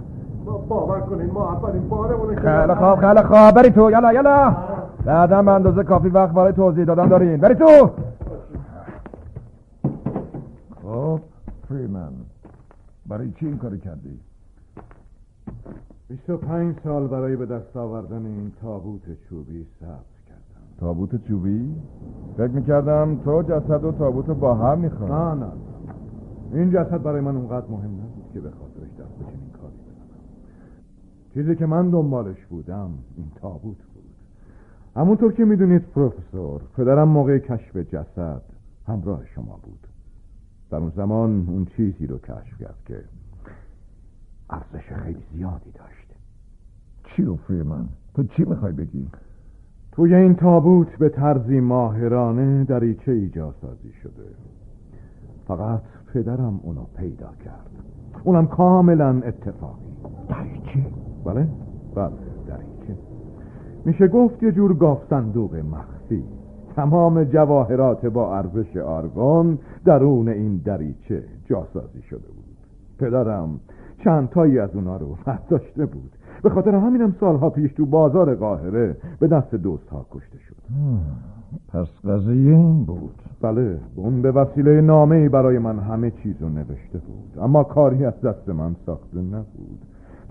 ما 0.45 0.59
باور 0.59 1.01
کنین 1.01 1.31
ما 1.31 1.53
اولین 1.53 1.89
بارمونه 1.89 2.35
که 2.35 2.41
خیلی 2.41 2.75
خواب 2.75 3.01
خیلی 3.01 3.23
خواب 3.23 3.55
بری 3.55 3.71
تو. 3.71 3.91
یلا 3.91 4.13
یلا. 4.13 4.57
بعدا 5.05 5.43
به 5.43 5.51
اندازه 5.51 5.85
کافی 5.85 6.09
وقت 6.09 6.33
برای 6.33 6.53
توضیح 6.53 6.85
دادن 6.85 7.09
دارین. 7.09 7.41
بری 7.41 7.55
تو. 7.55 7.91
خب 10.83 11.21
فریمن. 11.69 12.13
برای 13.07 13.31
چی 13.31 13.47
این 13.47 13.59
کاری 13.59 13.79
کردی؟ 13.79 14.21
25 16.11 16.77
سال 16.85 17.07
برای 17.07 17.37
به 17.37 17.47
دست 17.47 17.77
آوردن 17.77 18.27
این 18.27 18.53
تابوت 18.61 19.03
چوبی 19.29 19.67
صبر 19.81 20.21
کردم. 20.29 20.67
تابوت 20.81 21.25
چوبی؟ 21.29 21.75
فکر 22.37 22.51
می‌کردم 22.51 23.17
تو 23.25 23.43
جسد 23.43 23.85
و 23.85 23.93
تابوت 23.93 24.27
با 24.27 24.55
هم 24.55 24.79
می‌خواد 24.79 25.13
نه 25.13 25.35
نه. 25.35 25.53
این 26.53 26.71
جسد 26.71 27.03
برای 27.03 27.21
من 27.21 27.37
اونقدر 27.37 27.67
مهم 27.71 27.91
نبود 27.91 28.33
که 28.33 28.41
به 28.41 28.51
خاطرش 28.51 28.91
دست 28.91 29.19
به 29.19 29.25
چنین 29.25 29.51
کاری 29.61 29.75
بزنم. 29.75 30.21
چیزی 31.35 31.57
که 31.57 31.67
من 31.67 31.91
دنبالش 31.91 32.47
بودم 32.47 32.91
این 33.17 33.31
تابوت 33.35 33.79
بود. 33.95 34.15
همونطور 34.97 35.33
که 35.33 35.45
می‌دونید 35.45 35.83
پروفسور 35.83 36.61
پدرم 36.77 37.09
موقع 37.09 37.39
کشف 37.39 37.77
جسد 37.77 38.43
همراه 38.87 39.27
شما 39.27 39.59
بود. 39.63 39.87
در 40.71 40.79
اون 40.79 40.93
زمان 40.97 41.47
اون 41.49 41.65
چیزی 41.65 42.07
رو 42.07 42.19
کشف 42.19 42.59
کرد 42.61 42.79
که 42.87 43.05
ارزش 44.51 44.93
خیلی 44.93 45.23
زیادی 45.33 45.71
داشت 45.71 46.15
چی 47.05 47.23
رو 47.23 47.37
فریمن؟ 47.37 47.89
تو 48.15 48.25
چی 48.25 48.45
می‌خوای 48.45 48.73
بگی؟ 48.73 49.09
توی 49.93 50.15
این 50.15 50.35
تابوت 50.35 50.99
به 50.99 51.09
طرزی 51.09 51.61
ماهرانه 51.61 52.65
دریچه 52.65 53.13
ایجاد 53.13 53.55
سازی 53.61 53.93
شده 54.03 54.25
فقط 55.49 55.83
پدرم 56.15 56.61
اونو 56.63 56.85
پیدا 56.97 57.31
کرد 57.45 57.71
اونم 58.25 58.47
کاملا 58.47 59.09
اتفاقی 59.09 59.91
دریچه؟ 60.29 60.87
بله؟ 61.25 61.49
بله 61.95 62.11
دریچه 62.47 62.99
میشه 63.85 64.09
گفت 64.09 64.43
یه 64.43 64.53
جور 64.53 64.75
گاف 64.75 65.03
صندوق 65.11 65.57
مخفی 65.57 66.25
تمام 66.77 67.25
جواهرات 67.25 68.07
با 68.07 68.37
ارزش 68.37 68.77
آرگون 68.77 69.59
درون 69.85 70.29
این 70.29 70.57
دریچه 70.57 71.25
جاسازی 71.45 72.03
شده 72.03 72.29
بود 72.29 72.57
پدرم 72.99 73.61
چند 74.05 74.29
تایی 74.29 74.59
از 74.59 74.71
اونا 74.75 74.97
رو 74.97 75.17
داشته 75.49 75.87
بود. 75.87 76.13
به 76.43 76.51
خاطر 76.51 76.75
همینم 76.75 77.15
سالها 77.21 77.51
پیش 77.51 77.73
تو 77.73 77.87
بازار 77.87 78.35
قاهره 78.35 78.97
به 79.21 79.27
دست 79.27 79.55
دوست 79.55 79.89
ها 79.89 80.07
کشته 80.11 80.39
شد. 80.39 80.57
پس 81.69 81.87
قضیه 82.05 82.57
این 82.57 82.85
بود. 82.85 83.15
بله 83.43 83.79
اون 83.97 84.23
به 84.23 84.33
وسیله 84.33 84.81
نامه 84.81 85.29
برای 85.29 85.59
من 85.59 85.79
همه 85.79 86.11
چیز 86.11 86.43
رو 86.43 86.49
نوشته 86.49 86.99
بود. 86.99 87.43
اما 87.43 87.65
کاری 87.65 88.05
از 88.05 88.21
دست 88.21 88.49
من 88.49 88.77
ساخته 88.87 89.19
نبود. 89.19 89.79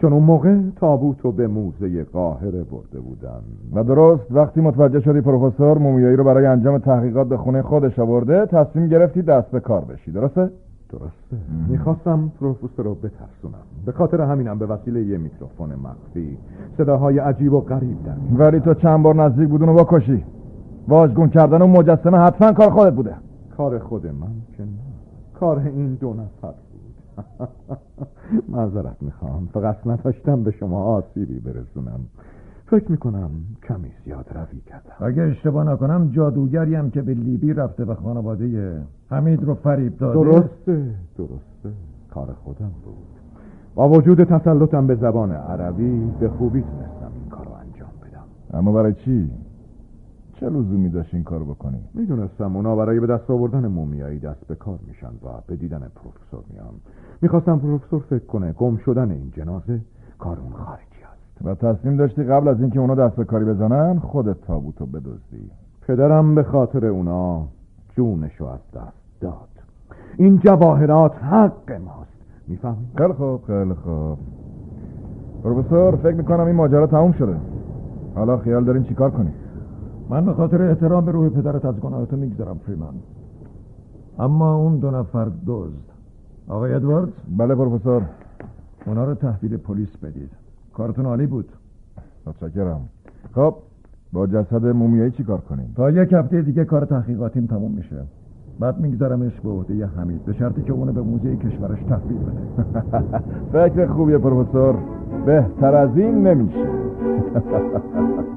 چون 0.01 0.13
اون 0.13 0.23
موقع 0.23 0.59
تابوت 0.75 1.21
رو 1.21 1.31
به 1.31 1.47
موزه 1.47 2.03
قاهره 2.03 2.63
برده 2.63 2.99
بودن 2.99 3.41
و 3.73 3.83
درست 3.83 4.31
وقتی 4.31 4.61
متوجه 4.61 4.99
شدی 4.99 5.21
پروفسور 5.21 5.77
مومیایی 5.77 6.15
رو 6.15 6.23
برای 6.23 6.45
انجام 6.45 6.77
تحقیقات 6.77 7.27
به 7.27 7.37
خونه 7.37 7.61
خودش 7.61 7.99
آورده 7.99 8.45
تصمیم 8.45 8.87
گرفتی 8.87 9.21
دست 9.21 9.51
به 9.51 9.59
کار 9.59 9.85
بشی. 9.85 10.11
درسته؟ 10.11 10.49
درسته. 10.89 11.45
می‌خواستم 11.67 12.31
پروفسور 12.39 12.85
رو 12.85 12.95
بترسونم. 12.95 13.63
به 13.85 13.91
خاطر 13.91 14.21
همینم 14.21 14.59
به 14.59 14.65
وسیله 14.65 15.03
یه 15.03 15.17
میکروفون 15.17 15.69
مخفی. 15.75 16.37
صداهای 16.77 17.19
عجیب 17.19 17.53
و 17.53 17.61
غریب 17.61 17.97
در. 18.03 18.45
ولی 18.45 18.59
تو 18.59 18.73
چند 18.73 19.03
بار 19.03 19.15
نزدیک 19.15 19.49
بود 19.49 19.63
اونو 19.63 19.83
بکشی. 19.83 20.25
واژگون 20.87 21.29
کردن 21.29 21.61
اون 21.61 21.71
مجسمه 21.71 22.17
حتما 22.17 22.51
کار 22.51 22.69
خودت 22.69 22.93
بوده. 22.93 23.15
کار 23.57 23.79
خود 23.79 24.07
من 24.07 24.27
که 24.57 24.63
نه. 24.63 24.69
کار 25.39 25.59
این 25.59 25.95
دو 25.95 26.13
نفر 26.13 26.53
بود. 26.53 26.79
معذرت 28.55 28.95
می‌خوام. 29.01 29.49
فقط 29.53 29.87
نداشتم 29.87 30.43
به 30.43 30.51
شما 30.51 30.83
آسیبی 30.83 31.39
برسونم. 31.39 31.99
فکر 32.69 32.91
می‌کنم 32.91 33.29
کمی 33.63 33.91
زیاد 34.05 34.25
روی 34.31 34.61
کردم. 34.61 35.05
اگه 35.05 35.21
اشتباه 35.21 35.63
نکنم 35.63 36.09
جادوگری 36.11 36.75
هم 36.75 36.89
که 36.89 37.01
به 37.01 37.13
لیبی 37.13 37.53
رفته 37.53 37.85
و 37.85 37.95
خانواده 37.95 38.77
حمید 39.09 39.43
رو 39.43 39.55
فریب 39.55 39.97
داده. 39.97 40.19
درسته 40.19 40.95
درسته. 41.17 41.77
کار 42.11 42.33
خودم 42.43 42.71
بود. 42.85 42.95
با 43.75 43.89
وجود 43.89 44.23
تسلطم 44.23 44.87
به 44.87 44.95
زبان 44.95 45.31
عربی 45.31 46.11
به 46.19 46.29
خوبی 46.29 46.61
تونستم 46.61 47.11
این 47.21 47.29
کار 47.29 47.45
رو 47.45 47.51
انجام 47.51 47.89
بدم. 48.01 48.57
اما 48.57 48.71
برای 48.71 48.93
چی؟ 48.93 49.31
چه 50.33 50.49
لزومی 50.49 50.89
داشت 50.89 51.13
این 51.13 51.23
کارو 51.23 51.45
بکنی؟ 51.45 51.79
می‌دونستم 51.93 52.55
اونا 52.55 52.75
برای 52.75 52.99
به 52.99 53.07
دست 53.07 53.29
آوردن 53.29 53.67
مومیایی 53.67 54.19
دست 54.19 54.47
به 54.47 54.55
کار 54.55 54.79
میشن 54.87 55.07
و 55.07 55.41
به 55.47 55.55
دیدن 55.55 55.91
پروفسور 55.95 56.43
میان. 56.53 56.73
می‌خواستم 57.21 57.59
پروفسور 57.59 58.01
فکر 58.09 58.25
کنه 58.25 58.53
گم 58.53 58.77
شدن 58.77 59.11
این 59.11 59.31
جنازه 59.31 59.81
کار 60.19 60.39
اون 60.39 60.53
خارجی 60.53 60.83
است 60.83 60.88
و 61.43 61.55
تصمیم 61.55 61.97
داشتی 61.97 62.23
قبل 62.23 62.47
از 62.47 62.61
اینکه 62.61 62.79
اونا 62.79 62.95
دست 62.95 63.15
به 63.15 63.23
کاری 63.23 63.45
بزنن 63.45 63.99
خودت 63.99 64.41
تابوتو 64.41 64.85
بدزدی. 64.85 65.51
پدرم 65.87 66.35
به 66.35 66.43
خاطر 66.43 66.85
اونا 66.85 67.47
جونشو 67.95 68.45
از 68.45 68.59
دست 68.73 69.21
داد. 69.21 69.33
این 70.17 70.37
جواهرات 70.37 71.23
حق 71.23 71.71
ماست. 71.71 72.19
می‌فهمی؟ 72.47 72.87
خیلی 72.97 73.13
خوب 73.13 73.41
خیلی 73.47 73.73
خوب. 73.73 74.17
پروفسور 75.43 75.95
فکر 75.95 76.15
می‌کنم 76.15 76.45
این 76.45 76.55
ماجرا 76.55 76.87
تموم 76.87 77.11
شده. 77.11 77.35
حالا 78.15 78.37
خیال 78.37 78.63
دارین 78.63 78.83
چیکار 78.83 79.11
کنی؟ 79.11 79.31
من 80.09 80.25
به 80.25 80.33
خاطر 80.33 80.61
احترام 80.61 81.05
به 81.05 81.11
روح 81.11 81.29
پدرت 81.29 81.65
از 81.65 81.75
گناهاتو 81.79 82.15
میگذرم 82.17 82.57
فریمن 82.65 82.93
اما 84.19 84.55
اون 84.55 84.77
دو 84.77 84.91
نفر 84.91 85.27
دزد. 85.47 85.89
آقای 86.47 86.73
ادواردز؟ 86.73 87.13
بله 87.37 87.55
پروفسور. 87.55 88.01
اونا 88.85 89.05
رو 89.05 89.13
تحویل 89.13 89.57
پلیس 89.57 89.97
بدید. 89.97 90.31
کارتون 90.79 91.05
عالی 91.05 91.25
بود. 91.25 91.49
متشکرم. 92.25 92.81
خب 93.35 93.55
با 94.13 94.27
جسد 94.27 94.65
مومیایی 94.65 95.11
چی 95.11 95.23
کار 95.23 95.41
کنیم؟ 95.41 95.73
تا 95.75 95.91
یک 95.91 96.13
هفته 96.13 96.41
دیگه 96.41 96.65
کار 96.65 96.85
تحقیقاتیم 96.85 97.45
تموم 97.45 97.71
میشه. 97.71 98.03
بعد 98.59 98.79
میگذارمش 98.79 99.39
به 99.43 99.49
عهده 99.49 99.85
حمید 99.85 100.25
به 100.25 100.33
شرطی 100.33 100.61
که 100.61 100.73
اونو 100.73 100.91
به 100.91 101.01
موزه 101.01 101.35
کشورش 101.35 101.79
تحویل 101.89 102.17
بده. 102.17 103.19
فکر 103.69 103.87
خوبیه 103.87 104.17
پروفسور. 104.17 104.75
بهتر 105.25 105.75
از 105.75 105.97
این 105.97 106.27
نمیشه. 106.27 106.65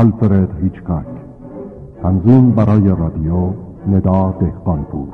آلفرد 0.00 0.62
هیچکاک. 0.62 1.06
تنظیم 2.02 2.50
برای 2.50 2.88
رادیو 2.88 3.50
ندا 3.88 4.34
دهقانپور 4.40 5.08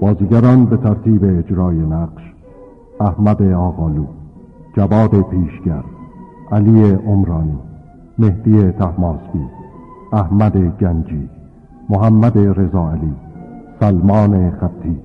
بازیگران 0.00 0.64
به 0.64 0.76
ترتیب 0.76 1.24
اجرای 1.24 1.76
نقش 1.76 2.22
احمد 3.00 3.42
آقالو 3.42 4.04
جواد 4.76 5.22
پیشگر 5.22 5.84
علی 6.52 6.90
عمرانی 6.90 7.58
مهدی 8.18 8.72
تحماسبی 8.72 9.46
احمد 10.12 10.56
گنجی 10.80 11.28
محمد 11.88 12.38
رضا 12.38 12.90
علی 12.90 13.14
سلمان 13.80 14.50
خطی 14.50 15.00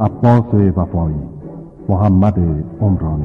عباس 0.00 0.54
وفایی. 0.76 1.39
محمد 1.90 2.38
عمرانی 2.80 3.24